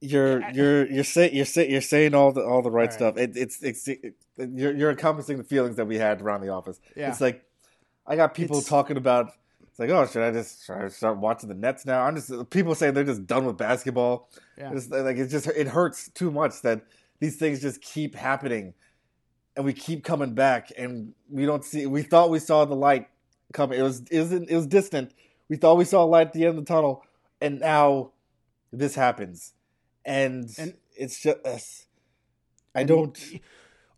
you're 0.00 0.42
you're 0.50 0.86
you're 0.90 1.04
saying 1.04 1.34
you're 1.34 1.44
saying 1.46 1.70
you're 1.70 1.80
saying 1.80 2.14
all 2.14 2.32
the 2.32 2.42
all 2.44 2.60
the 2.62 2.70
right 2.70 2.82
All 2.82 2.86
right. 2.86 2.92
stuff. 2.92 3.16
It, 3.16 3.36
it's 3.36 3.62
it's 3.62 3.88
it, 3.88 4.14
you're 4.36 4.74
you're 4.74 4.90
encompassing 4.90 5.38
the 5.38 5.44
feelings 5.44 5.76
that 5.76 5.86
we 5.86 5.96
had 5.96 6.20
around 6.20 6.42
the 6.42 6.50
office. 6.50 6.78
Yeah. 6.94 7.08
It's 7.10 7.20
like 7.20 7.44
I 8.06 8.16
got 8.16 8.34
people 8.34 8.56
It's- 8.58 8.68
talking 8.68 8.96
about. 8.96 9.32
It's 9.68 9.78
like, 9.78 9.90
oh, 9.90 10.06
should 10.06 10.22
I 10.22 10.30
just 10.30 10.64
should 10.64 10.74
I 10.76 10.88
start 10.88 11.18
watching 11.18 11.50
the 11.50 11.54
Nets 11.54 11.84
now? 11.84 12.02
I'm 12.02 12.16
just 12.16 12.48
people 12.50 12.74
saying 12.74 12.94
they're 12.94 13.04
just 13.04 13.26
done 13.26 13.44
with 13.44 13.58
basketball. 13.58 14.30
Yeah. 14.56 14.72
It's 14.72 14.88
like 14.88 15.18
it's 15.18 15.30
just 15.30 15.46
it 15.48 15.66
hurts 15.68 16.08
too 16.10 16.30
much 16.30 16.62
that 16.62 16.80
these 17.20 17.36
things 17.36 17.60
just 17.60 17.82
keep 17.82 18.14
happening, 18.14 18.72
and 19.56 19.64
we 19.64 19.72
keep 19.72 20.04
coming 20.04 20.34
back, 20.34 20.70
and 20.76 21.14
we 21.30 21.46
don't 21.46 21.64
see. 21.64 21.86
We 21.86 22.02
thought 22.02 22.30
we 22.30 22.38
saw 22.38 22.64
the 22.64 22.76
light 22.76 23.08
coming. 23.52 23.78
It 23.78 23.82
was 23.82 24.02
was, 24.12 24.32
it 24.32 24.50
was 24.54 24.66
distant. 24.66 25.12
We 25.48 25.56
thought 25.56 25.76
we 25.76 25.84
saw 25.84 26.04
a 26.04 26.06
light 26.06 26.28
at 26.28 26.32
the 26.34 26.44
end 26.46 26.58
of 26.58 26.64
the 26.66 26.72
tunnel, 26.72 27.02
and 27.40 27.60
now 27.60 28.12
this 28.72 28.94
happens, 28.94 29.54
and, 30.04 30.52
And- 30.58 30.74
it's 30.98 31.20
just 31.20 31.38
uh, 31.44 31.58
I 32.74 32.84
don't. 32.84 33.18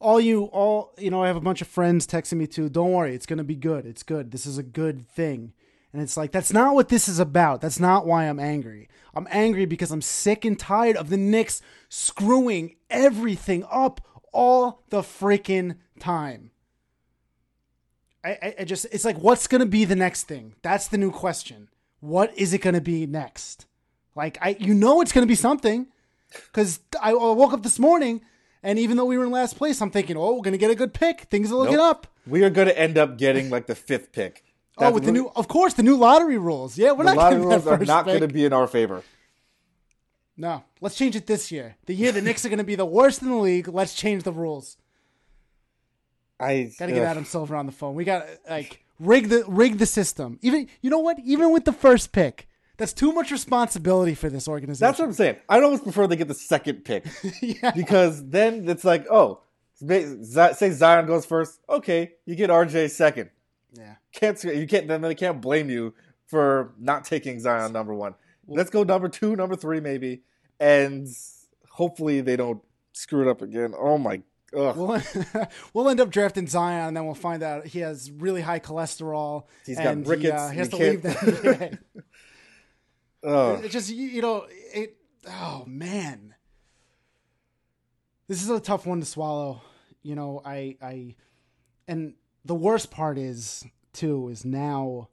all 0.01 0.21
you 0.21 0.45
all 0.45 0.93
you 0.99 1.11
know, 1.11 1.23
I 1.23 1.27
have 1.29 1.37
a 1.37 1.41
bunch 1.41 1.61
of 1.63 1.69
friends 1.69 2.07
texting 2.07 2.39
me 2.39 2.47
too. 2.47 2.69
Don't 2.69 2.93
worry, 2.93 3.15
it's 3.15 3.27
gonna 3.27 3.45
be 3.45 3.55
good. 3.57 3.87
It's 3.87 4.03
good. 4.03 4.31
This 4.31 4.47
is 4.47 4.59
a 4.59 4.63
good 4.63 5.09
thing. 5.09 5.53
And 5.93 6.03
it's 6.03 6.17
like 6.17 6.33
that's 6.33 6.53
not 6.53 6.75
what 6.75 6.89
this 6.89 7.09
is 7.09 7.19
about. 7.19 7.61
That's 7.61 7.81
not 7.81 8.07
why 8.07 8.25
I'm 8.25 8.39
angry. 8.39 8.89
I'm 9.15 9.27
angry 9.31 9.65
because 9.65 9.91
I'm 9.91 10.03
sick 10.03 10.45
and 10.45 10.59
tired 10.59 10.97
of 10.97 11.09
the 11.09 11.17
Knicks 11.17 11.63
screwing 11.89 12.77
everything 12.91 13.65
up 13.71 14.01
all 14.33 14.83
the 14.91 15.01
freaking 15.01 15.77
time. 15.99 16.51
I, 18.25 18.31
I, 18.31 18.55
I 18.61 18.65
just 18.65 18.87
it's 18.93 19.05
like 19.05 19.19
what's 19.19 19.47
gonna 19.47 19.67
be 19.67 19.85
the 19.85 19.97
next 19.97 20.25
thing? 20.25 20.55
That's 20.63 20.89
the 20.89 20.99
new 20.99 21.11
question. 21.11 21.69
What 22.01 22.37
is 22.37 22.53
it 22.53 22.59
gonna 22.59 22.81
be 22.81 23.07
next? 23.07 23.67
Like 24.15 24.39
I 24.41 24.57
you 24.59 24.75
know 24.75 25.01
it's 25.01 25.13
gonna 25.13 25.27
be 25.27 25.35
something. 25.35 25.87
Cause 26.53 26.81
I, 27.01 27.11
I 27.13 27.33
woke 27.33 27.53
up 27.53 27.63
this 27.63 27.79
morning 27.79 28.21
and 28.63 28.79
even 28.79 28.97
though 28.97 29.07
we 29.07 29.17
were 29.17 29.25
in 29.25 29.31
last 29.31 29.57
place, 29.57 29.81
I'm 29.81 29.91
thinking, 29.91 30.17
oh, 30.17 30.35
we're 30.35 30.43
gonna 30.43 30.59
get 30.59 30.71
a 30.71 30.75
good 30.75 30.93
pick. 30.93 31.23
Things 31.23 31.51
are 31.53 31.55
looking 31.57 31.77
Nope. 31.77 31.91
up. 31.91 32.07
We 32.27 32.45
are 32.45 32.51
going 32.51 32.69
to 32.69 32.79
end 32.79 32.99
up 32.99 33.17
getting 33.17 33.49
like 33.49 33.67
the 33.67 33.75
fifth 33.75 34.13
pick. 34.13 34.45
Oh, 34.77 34.93
with 34.93 35.05
the 35.05 35.13
new, 35.13 35.33
of 35.35 35.49
course, 35.49 35.75
the 35.75 35.83
new 35.83 35.97
lottery 35.97 36.39
rules. 36.39 36.77
Yeah, 36.79 36.93
we're 36.93 37.05
the 37.05 37.15
not 37.15 37.17
lottery 37.17 37.41
rules 37.41 37.67
are 37.67 37.79
not 37.79 38.05
going 38.05 38.21
to 38.21 38.29
be 38.29 38.45
in 38.45 38.53
our 38.53 38.67
favor. 38.67 39.03
No, 40.41 40.63
let's 40.81 40.95
change 40.95 41.17
it 41.17 41.27
this 41.27 41.51
year. 41.51 41.75
The 41.87 41.95
year 41.95 42.13
the 42.13 42.23
Knicks 42.23 42.45
are 42.47 42.49
going 42.49 42.59
to 42.59 42.65
be 42.65 42.77
the 42.77 42.87
worst 42.87 43.23
in 43.23 43.29
the 43.29 43.37
league. 43.37 43.67
Let's 43.67 43.93
change 43.93 44.23
the 44.23 44.33
rules. 44.33 44.77
I 46.39 46.73
Got 46.79 46.87
to 46.87 46.93
get 46.93 47.03
ugh. 47.03 47.09
Adam 47.09 47.25
Silver 47.25 47.57
on 47.57 47.67
the 47.67 47.73
phone. 47.73 47.97
We 47.97 48.05
got 48.05 48.25
like 48.49 48.85
rig 49.01 49.29
the 49.29 49.45
rig 49.49 49.79
the 49.79 49.87
system. 49.87 50.39
Even 50.41 50.69
you 50.81 50.91
know 50.91 51.01
what? 51.01 51.19
Even 51.25 51.53
with 51.53 51.65
the 51.65 51.73
first 51.73 52.13
pick, 52.13 52.49
that's 52.77 52.93
too 52.93 53.13
much 53.13 53.33
responsibility 53.33 54.15
for 54.15 54.31
this 54.31 54.47
organization. 54.47 54.87
That's 54.87 55.01
what 55.01 55.07
I'm 55.07 55.13
saying. 55.15 55.37
I'd 55.49 55.65
almost 55.65 55.83
prefer 55.83 56.07
they 56.07 56.15
get 56.15 56.29
the 56.29 56.35
second 56.35 56.85
pick 56.85 57.05
yeah. 57.43 57.73
because 57.73 58.25
then 58.29 58.69
it's 58.69 58.85
like, 58.85 59.07
oh, 59.11 59.41
say 59.75 60.71
Zion 60.71 61.07
goes 61.07 61.27
first. 61.27 61.59
Okay, 61.69 62.13
you 62.25 62.37
get 62.37 62.51
RJ 62.51 62.91
second. 62.91 63.31
yeah. 63.73 63.97
Can't 64.13 64.43
you 64.45 64.69
can't 64.69 64.87
then 64.87 65.01
they 65.01 65.17
can't 65.17 65.41
blame 65.41 65.69
you 65.69 65.95
for 66.27 66.75
not 66.79 67.05
taking 67.05 67.41
Zion 67.41 67.73
number 67.73 67.93
one. 67.95 68.15
Let's 68.49 68.71
go 68.71 68.83
number 68.83 69.09
two, 69.09 69.37
number 69.37 69.57
three, 69.57 69.81
maybe, 69.81 70.23
and 70.59 71.07
hopefully 71.71 72.21
they 72.23 72.37
don't 72.37 72.63
screw 72.93 73.23
it 73.27 73.31
up 73.31 73.43
again. 73.43 73.75
Oh 73.79 73.99
my 73.99 74.23
Ugh. 74.57 74.77
We'll, 74.77 75.03
we'll 75.75 75.89
end 75.91 76.01
up 76.01 76.09
drafting 76.11 76.47
Zion, 76.47 76.89
and 76.89 76.97
then 76.97 77.05
we'll 77.05 77.15
find 77.15 77.43
out 77.43 77.67
he 77.67 77.81
has 77.81 78.11
really 78.11 78.41
high 78.41 78.61
cholesterol. 78.61 79.45
He's 79.67 79.77
got 79.77 79.89
and 79.89 80.07
rickets, 80.09 80.25
He, 80.29 80.31
uh, 80.31 80.49
he 80.49 80.59
has 80.59 80.69
to 80.71 80.77
leave 80.77 81.03
the 81.03 81.15
can't- 81.15 81.73
NBA. 81.73 81.79
Ugh. 83.25 83.65
It 83.65 83.71
just 83.71 83.91
you, 83.91 84.09
you 84.09 84.23
know 84.23 84.47
it. 84.49 84.97
Oh 85.29 85.65
man, 85.67 86.35
this 88.29 88.43
is 88.43 88.49
a 88.49 88.61
tough 88.61 88.87
one 88.87 89.01
to 89.01 89.07
swallow. 89.07 89.61
You 90.03 90.15
know, 90.15 90.41
I 90.45 90.77
I, 90.81 91.15
and 91.87 92.15
the 92.45 92.55
worst 92.55 92.91
part 92.91 93.19
is 93.19 93.65
too 93.93 94.29
is 94.29 94.45
now. 94.45 95.09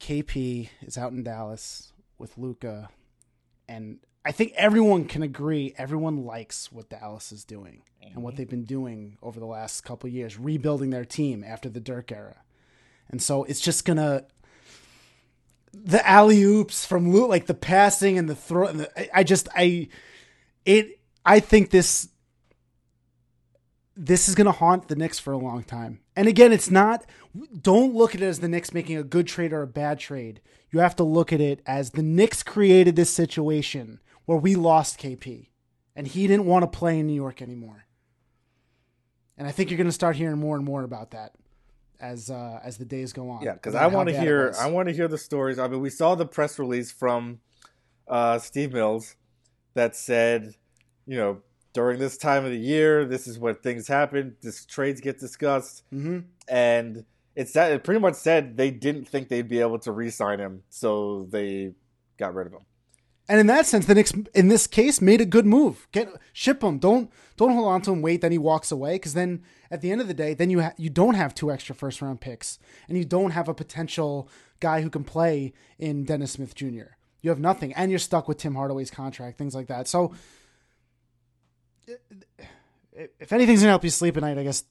KP 0.00 0.68
is 0.82 0.98
out 0.98 1.12
in 1.12 1.22
Dallas 1.22 1.92
with 2.18 2.36
Luka, 2.38 2.90
and 3.68 3.98
I 4.24 4.32
think 4.32 4.52
everyone 4.56 5.06
can 5.06 5.22
agree. 5.22 5.74
Everyone 5.78 6.24
likes 6.24 6.70
what 6.72 6.88
Dallas 6.88 7.32
is 7.32 7.44
doing 7.44 7.82
and 8.02 8.22
what 8.22 8.32
mm-hmm. 8.32 8.38
they've 8.38 8.48
been 8.48 8.64
doing 8.64 9.18
over 9.22 9.38
the 9.40 9.46
last 9.46 9.82
couple 9.82 10.08
of 10.08 10.14
years, 10.14 10.38
rebuilding 10.38 10.90
their 10.90 11.04
team 11.04 11.44
after 11.44 11.68
the 11.68 11.80
Dirk 11.80 12.12
era, 12.12 12.42
and 13.08 13.22
so 13.22 13.44
it's 13.44 13.60
just 13.60 13.84
gonna 13.84 14.24
the 15.72 16.06
alley 16.08 16.42
oops 16.42 16.86
from 16.86 17.12
Lu 17.12 17.26
like 17.26 17.46
the 17.46 17.54
passing 17.54 18.18
and 18.18 18.28
the 18.28 18.34
throw. 18.34 18.66
And 18.66 18.80
the, 18.80 19.00
I, 19.00 19.20
I 19.20 19.24
just 19.24 19.48
I 19.54 19.88
it 20.64 20.98
I 21.24 21.40
think 21.40 21.70
this 21.70 22.08
this 23.96 24.28
is 24.28 24.34
going 24.34 24.46
to 24.46 24.52
haunt 24.52 24.88
the 24.88 24.96
Knicks 24.96 25.18
for 25.18 25.32
a 25.32 25.38
long 25.38 25.62
time. 25.62 26.00
And 26.16 26.28
again, 26.28 26.50
it's 26.50 26.70
not. 26.70 27.04
Don't 27.60 27.94
look 27.94 28.14
at 28.14 28.22
it 28.22 28.24
as 28.26 28.40
the 28.40 28.48
Knicks 28.48 28.72
making 28.72 28.96
a 28.96 29.02
good 29.04 29.26
trade 29.26 29.52
or 29.52 29.62
a 29.62 29.66
bad 29.66 29.98
trade. 29.98 30.40
You 30.70 30.80
have 30.80 30.96
to 30.96 31.04
look 31.04 31.32
at 31.32 31.40
it 31.40 31.60
as 31.66 31.90
the 31.90 32.02
Knicks 32.02 32.42
created 32.42 32.96
this 32.96 33.10
situation 33.10 34.00
where 34.24 34.38
we 34.38 34.54
lost 34.54 34.98
KP, 34.98 35.48
and 35.94 36.06
he 36.06 36.26
didn't 36.26 36.46
want 36.46 36.62
to 36.62 36.78
play 36.78 36.98
in 36.98 37.06
New 37.06 37.14
York 37.14 37.42
anymore. 37.42 37.84
And 39.36 39.46
I 39.46 39.52
think 39.52 39.70
you're 39.70 39.76
going 39.76 39.86
to 39.86 39.92
start 39.92 40.16
hearing 40.16 40.38
more 40.38 40.56
and 40.56 40.64
more 40.64 40.82
about 40.82 41.10
that 41.10 41.34
as 42.00 42.30
uh, 42.30 42.60
as 42.64 42.78
the 42.78 42.84
days 42.84 43.12
go 43.12 43.28
on. 43.30 43.42
Yeah, 43.42 43.52
because 43.52 43.74
I 43.74 43.86
want 43.86 44.08
to 44.08 44.18
hear. 44.18 44.54
I 44.58 44.70
want 44.70 44.88
to 44.88 44.94
hear 44.94 45.08
the 45.08 45.18
stories. 45.18 45.58
I 45.58 45.68
mean, 45.68 45.80
we 45.80 45.90
saw 45.90 46.14
the 46.14 46.26
press 46.26 46.58
release 46.58 46.90
from 46.90 47.40
uh, 48.08 48.38
Steve 48.38 48.72
Mills 48.72 49.16
that 49.74 49.94
said, 49.94 50.54
you 51.06 51.16
know, 51.16 51.42
during 51.76 51.98
this 51.98 52.16
time 52.16 52.42
of 52.46 52.50
the 52.50 52.56
year, 52.58 53.04
this 53.04 53.26
is 53.26 53.38
what 53.38 53.62
things 53.62 53.86
happen. 53.86 54.34
This 54.40 54.64
trades 54.64 54.98
get 55.02 55.20
discussed, 55.20 55.82
Mhm. 55.92 56.24
and 56.48 57.04
it's 57.34 57.52
that 57.52 57.70
it 57.70 57.84
pretty 57.84 58.00
much 58.00 58.14
said 58.14 58.56
they 58.56 58.70
didn't 58.70 59.06
think 59.06 59.28
they'd 59.28 59.46
be 59.46 59.60
able 59.60 59.78
to 59.80 59.92
re-sign 59.92 60.38
him, 60.38 60.62
so 60.70 61.26
they 61.30 61.74
got 62.16 62.34
rid 62.34 62.46
of 62.46 62.54
him. 62.54 62.62
And 63.28 63.38
in 63.40 63.46
that 63.48 63.66
sense, 63.66 63.84
the 63.84 63.94
Knicks, 63.94 64.12
in 64.34 64.48
this 64.48 64.66
case, 64.66 65.02
made 65.02 65.20
a 65.20 65.26
good 65.26 65.44
move. 65.44 65.86
Get 65.92 66.08
ship 66.32 66.62
him. 66.62 66.78
Don't 66.78 67.10
don't 67.36 67.52
hold 67.52 67.66
on 67.68 67.82
to 67.82 67.92
him. 67.92 68.00
Wait, 68.00 68.22
then 68.22 68.32
he 68.32 68.38
walks 68.38 68.70
away. 68.72 68.94
Because 68.94 69.12
then, 69.12 69.42
at 69.70 69.82
the 69.82 69.90
end 69.92 70.00
of 70.00 70.08
the 70.08 70.14
day, 70.14 70.32
then 70.32 70.48
you 70.48 70.62
ha- 70.62 70.72
you 70.78 70.88
don't 70.88 71.14
have 71.16 71.34
two 71.34 71.50
extra 71.52 71.74
first 71.74 72.00
round 72.00 72.20
picks, 72.22 72.58
and 72.88 72.96
you 72.96 73.04
don't 73.04 73.32
have 73.32 73.48
a 73.48 73.54
potential 73.54 74.28
guy 74.60 74.80
who 74.80 74.88
can 74.88 75.04
play 75.04 75.52
in 75.78 76.04
Dennis 76.04 76.32
Smith 76.32 76.54
Jr. 76.54 76.94
You 77.20 77.30
have 77.30 77.40
nothing, 77.40 77.74
and 77.74 77.90
you're 77.90 77.98
stuck 77.98 78.28
with 78.28 78.38
Tim 78.38 78.54
Hardaway's 78.54 78.90
contract, 78.92 79.36
things 79.36 79.54
like 79.54 79.66
that. 79.66 79.88
So, 79.88 80.14
if 82.92 83.32
anything's 83.32 83.60
gonna 83.60 83.70
help 83.72 83.84
you 83.84 83.90
sleep 83.90 84.16
at 84.16 84.22
night, 84.22 84.38
I 84.38 84.42
guess 84.44 84.64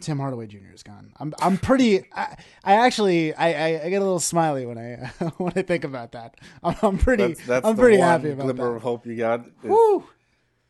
Tim 0.00 0.18
Hardaway 0.18 0.46
Jr. 0.46 0.72
is 0.72 0.82
gone. 0.82 1.12
I'm 1.18 1.34
I'm 1.40 1.58
pretty. 1.58 2.04
I, 2.12 2.36
I 2.64 2.86
actually 2.86 3.34
I, 3.34 3.52
I, 3.52 3.84
I 3.84 3.90
get 3.90 3.96
a 4.00 4.04
little 4.04 4.20
smiley 4.20 4.64
when 4.66 4.78
I 4.78 5.06
when 5.38 5.52
I 5.56 5.62
think 5.62 5.84
about 5.84 6.12
that. 6.12 6.36
I'm, 6.62 6.76
I'm 6.82 6.98
pretty. 6.98 7.28
That's 7.28 7.46
that's 7.46 7.66
I'm 7.66 7.76
the 7.76 7.82
pretty 7.82 7.98
one 7.98 8.08
happy 8.08 8.30
about 8.30 8.44
glimmer 8.44 8.70
that. 8.70 8.76
of 8.76 8.82
hope 8.82 9.06
you 9.06 9.16
got. 9.16 9.40
is 9.46 9.52
Woo! 9.64 10.04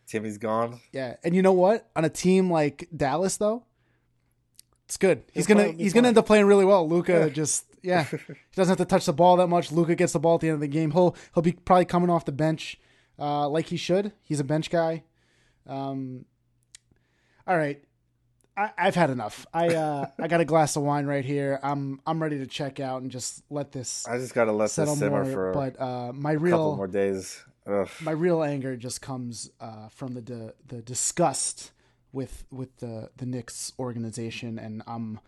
Timmy's 0.06 0.38
gone. 0.38 0.80
Yeah, 0.92 1.16
and 1.22 1.36
you 1.36 1.42
know 1.42 1.52
what? 1.52 1.88
On 1.94 2.04
a 2.04 2.08
team 2.08 2.50
like 2.50 2.88
Dallas, 2.96 3.36
though, 3.36 3.64
it's 4.86 4.96
good. 4.96 5.22
He's 5.34 5.46
He'll 5.46 5.54
gonna 5.56 5.64
probably 5.66 5.76
be 5.76 5.82
he's 5.84 5.92
gonna 5.92 6.08
end 6.08 6.16
up 6.18 6.24
playing 6.26 6.46
really 6.46 6.64
well. 6.64 6.88
Luka 6.88 7.12
Yeah. 7.12 7.28
just 7.28 7.66
yeah, 7.82 8.04
he 8.04 8.16
doesn't 8.56 8.70
have 8.78 8.78
to 8.78 8.90
touch 8.90 9.04
the 9.04 9.12
ball 9.12 9.36
that 9.36 9.48
much. 9.48 9.70
Luka 9.70 9.94
gets 9.94 10.14
the 10.14 10.18
ball 10.18 10.36
at 10.36 10.40
the 10.40 10.48
end 10.48 10.54
of 10.54 10.60
the 10.60 10.68
game. 10.68 10.92
He'll 10.92 11.14
he'll 11.34 11.42
be 11.42 11.52
probably 11.52 11.84
coming 11.84 12.08
off 12.08 12.24
the 12.24 12.32
bench, 12.32 12.80
uh, 13.18 13.46
like 13.50 13.66
he 13.66 13.76
should. 13.76 14.12
He's 14.22 14.40
a 14.40 14.44
bench 14.44 14.70
guy. 14.70 15.02
Um, 15.68 16.24
all 17.46 17.57
right. 17.57 17.83
I, 18.57 18.70
I've 18.76 18.94
had 18.96 19.11
enough. 19.11 19.46
I 19.54 19.68
uh, 19.68 20.07
I 20.18 20.26
got 20.26 20.40
a 20.40 20.44
glass 20.44 20.74
of 20.76 20.83
wine 20.83 21.07
right 21.07 21.24
here. 21.24 21.61
I'm 21.62 22.00
I'm 22.07 22.20
ready 22.20 22.38
to 22.38 22.46
check 22.46 22.81
out 22.81 23.02
and 23.02 23.11
just 23.11 23.42
let 23.50 23.70
this 23.72 24.07
I 24.09 24.18
just 24.18 24.35
gotta 24.35 24.52
let 24.52 24.70
settle 24.70 24.94
this 24.94 25.00
simmer 25.00 25.24
more. 25.24 25.33
for 25.33 25.50
a 25.50 25.54
But 25.54 25.81
uh, 25.81 26.12
my 26.12 26.35
couple 26.35 26.44
real 26.44 26.76
more 26.76 26.88
days. 26.88 27.40
Ugh. 27.66 27.88
my 28.00 28.12
real 28.12 28.42
anger 28.42 28.76
just 28.76 29.02
comes 29.02 29.50
uh, 29.61 29.88
from 29.90 30.14
the, 30.14 30.22
the 30.22 30.54
the 30.66 30.83
disgust 30.83 31.70
with 32.12 32.44
with 32.50 32.76
the 32.78 33.11
the 33.16 33.26
Knicks 33.26 33.72
organization, 33.78 34.59
and 34.59 34.83
I'm 34.87 35.20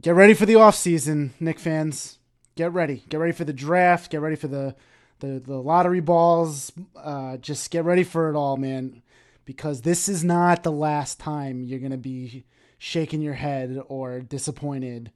get 0.00 0.14
ready 0.14 0.34
for 0.34 0.46
the 0.46 0.56
off 0.56 0.74
season, 0.74 1.34
Knick 1.38 1.58
fans. 1.58 2.18
Get 2.56 2.72
ready, 2.72 3.04
get 3.08 3.18
ready 3.18 3.32
for 3.32 3.44
the 3.44 3.52
draft. 3.52 4.10
Get 4.10 4.20
ready 4.20 4.36
for 4.36 4.48
the 4.48 4.74
the 5.20 5.40
the 5.44 5.56
lottery 5.56 6.00
balls. 6.00 6.72
Uh, 6.96 7.36
just 7.38 7.70
get 7.70 7.84
ready 7.84 8.04
for 8.04 8.30
it 8.30 8.36
all, 8.36 8.56
man, 8.56 9.02
because 9.44 9.82
this 9.82 10.08
is 10.08 10.24
not 10.24 10.62
the 10.62 10.72
last 10.72 11.18
time 11.18 11.62
you're 11.62 11.78
gonna 11.78 11.96
be 11.96 12.44
shaking 12.78 13.20
your 13.20 13.34
head 13.34 13.80
or 13.88 14.20
disappointed. 14.20 15.10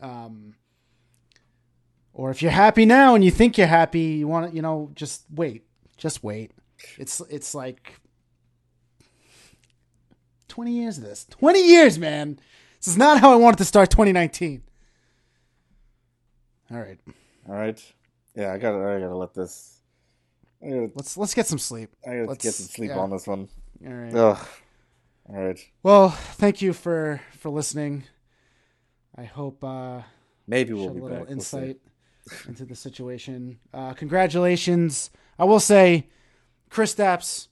Um, 0.00 0.54
or 2.12 2.30
if 2.30 2.40
you're 2.42 2.50
happy 2.50 2.86
now 2.86 3.14
and 3.14 3.24
you 3.24 3.30
think 3.30 3.58
you're 3.58 3.66
happy, 3.66 4.00
you 4.00 4.28
want 4.28 4.50
to, 4.50 4.56
you 4.56 4.62
know, 4.62 4.90
just 4.94 5.24
wait. 5.30 5.64
Just 5.96 6.22
wait. 6.22 6.52
It's 6.98 7.20
it's 7.30 7.54
like 7.54 8.00
20 10.48 10.72
years 10.72 10.98
of 10.98 11.04
this. 11.04 11.24
20 11.26 11.66
years, 11.66 11.98
man. 11.98 12.38
This 12.78 12.88
is 12.88 12.96
not 12.96 13.20
how 13.20 13.32
I 13.32 13.36
wanted 13.36 13.58
to 13.58 13.64
start 13.64 13.90
2019. 13.90 14.62
All 16.70 16.78
right. 16.78 16.98
All 17.48 17.54
right. 17.54 17.82
Yeah, 18.36 18.52
I 18.52 18.58
gotta. 18.58 18.78
I 18.78 19.00
gotta 19.00 19.16
let 19.16 19.34
this. 19.34 19.80
Gotta, 20.62 20.90
Let's 20.94 21.16
let's 21.16 21.34
get 21.34 21.46
some 21.46 21.58
sleep. 21.58 21.90
I 22.06 22.10
gotta 22.16 22.28
Let's- 22.28 22.44
get 22.44 22.54
some 22.54 22.66
sleep 22.66 22.90
yeah. 22.90 22.98
on 22.98 23.10
this 23.10 23.26
one. 23.26 23.48
All 23.86 23.92
right. 23.92 24.14
Ugh. 24.14 24.46
All 25.28 25.34
right. 25.34 25.70
Well, 25.82 26.10
thank 26.10 26.62
you 26.62 26.72
for 26.72 27.20
for 27.38 27.50
listening. 27.50 28.04
I 29.16 29.24
hope 29.24 29.64
uh 29.64 30.02
Maybe 30.46 30.72
we'll 30.72 30.90
be 30.90 31.00
a 31.00 31.02
little 31.02 31.08
back. 31.18 31.28
We'll 31.28 31.32
insight 31.32 31.78
into 32.46 32.64
the 32.64 32.76
situation. 32.76 33.58
Uh, 33.74 33.94
congratulations. 33.94 35.10
I 35.38 35.44
will 35.44 35.58
say, 35.60 36.08
Kristaps, 36.70 37.48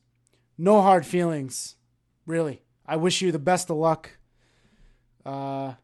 no 0.59 0.81
hard 0.81 1.05
feelings. 1.07 1.77
Really. 2.27 2.63
I 2.87 2.97
wish 2.97 3.21
you 3.23 3.33
the 3.33 3.39
best 3.39 3.71
of 3.71 3.77
luck. 3.79 4.11
Uh, 5.25 5.75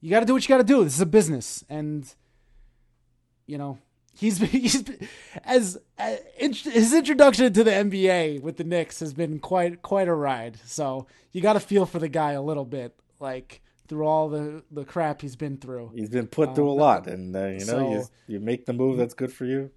you 0.00 0.08
got 0.10 0.20
to 0.20 0.26
do 0.26 0.32
what 0.34 0.42
you 0.42 0.48
got 0.48 0.58
to 0.58 0.64
do. 0.64 0.84
This 0.84 0.94
is 0.94 1.00
a 1.00 1.06
business. 1.06 1.64
And, 1.68 2.06
you 3.46 3.58
know, 3.58 3.78
he's, 4.14 4.38
he's 4.50 4.84
as, 5.44 5.78
uh, 5.98 6.16
int- 6.38 6.56
his 6.58 6.92
introduction 6.94 7.52
to 7.52 7.64
the 7.64 7.70
NBA 7.70 8.40
with 8.42 8.56
the 8.56 8.64
Knicks 8.64 9.00
has 9.00 9.12
been 9.12 9.38
quite, 9.38 9.82
quite 9.82 10.08
a 10.08 10.14
ride. 10.14 10.58
So 10.64 11.06
you 11.32 11.40
got 11.40 11.54
to 11.54 11.60
feel 11.60 11.86
for 11.86 11.98
the 11.98 12.08
guy 12.08 12.32
a 12.32 12.42
little 12.42 12.64
bit, 12.64 12.94
like 13.20 13.60
through 13.88 14.06
all 14.06 14.28
the, 14.28 14.62
the 14.70 14.84
crap 14.84 15.20
he's 15.20 15.36
been 15.36 15.56
through. 15.58 15.92
He's 15.94 16.08
been 16.10 16.26
put 16.26 16.54
through 16.54 16.68
a 16.70 16.72
Um, 16.72 16.78
lot, 16.78 17.06
and 17.06 17.34
uh, 17.36 17.46
you 17.46 17.64
know, 17.66 17.90
you, 17.92 18.02
so- 18.02 18.08
you 18.26 18.40
make 18.40 18.66
the 18.66 18.72
move 18.72 18.96
that's 18.96 19.14
good 19.14 19.32
for 19.32 19.44
you. 19.44 19.70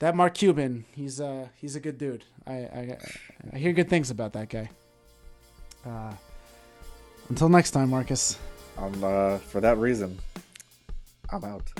That 0.00 0.16
Mark 0.16 0.32
Cuban, 0.32 0.86
he's 0.92 1.20
uh 1.20 1.48
he's 1.56 1.76
a 1.76 1.80
good 1.80 1.98
dude. 1.98 2.24
I 2.46 2.52
I, 2.52 2.98
I 3.52 3.58
hear 3.58 3.74
good 3.74 3.90
things 3.90 4.10
about 4.10 4.32
that 4.32 4.48
guy. 4.48 4.70
Uh, 5.84 6.14
until 7.28 7.50
next 7.50 7.72
time, 7.72 7.90
Marcus. 7.90 8.38
Um, 8.78 9.04
uh, 9.04 9.36
for 9.38 9.60
that 9.60 9.76
reason, 9.76 10.18
I'm 11.30 11.44
out. 11.44 11.70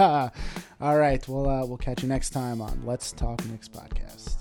All 0.80 0.96
right, 0.96 1.26
we'll 1.26 1.48
uh, 1.48 1.66
we'll 1.66 1.76
catch 1.76 2.02
you 2.02 2.08
next 2.08 2.30
time 2.30 2.60
on 2.60 2.82
Let's 2.86 3.10
Talk 3.10 3.44
Knicks 3.46 3.68
podcast. 3.68 4.37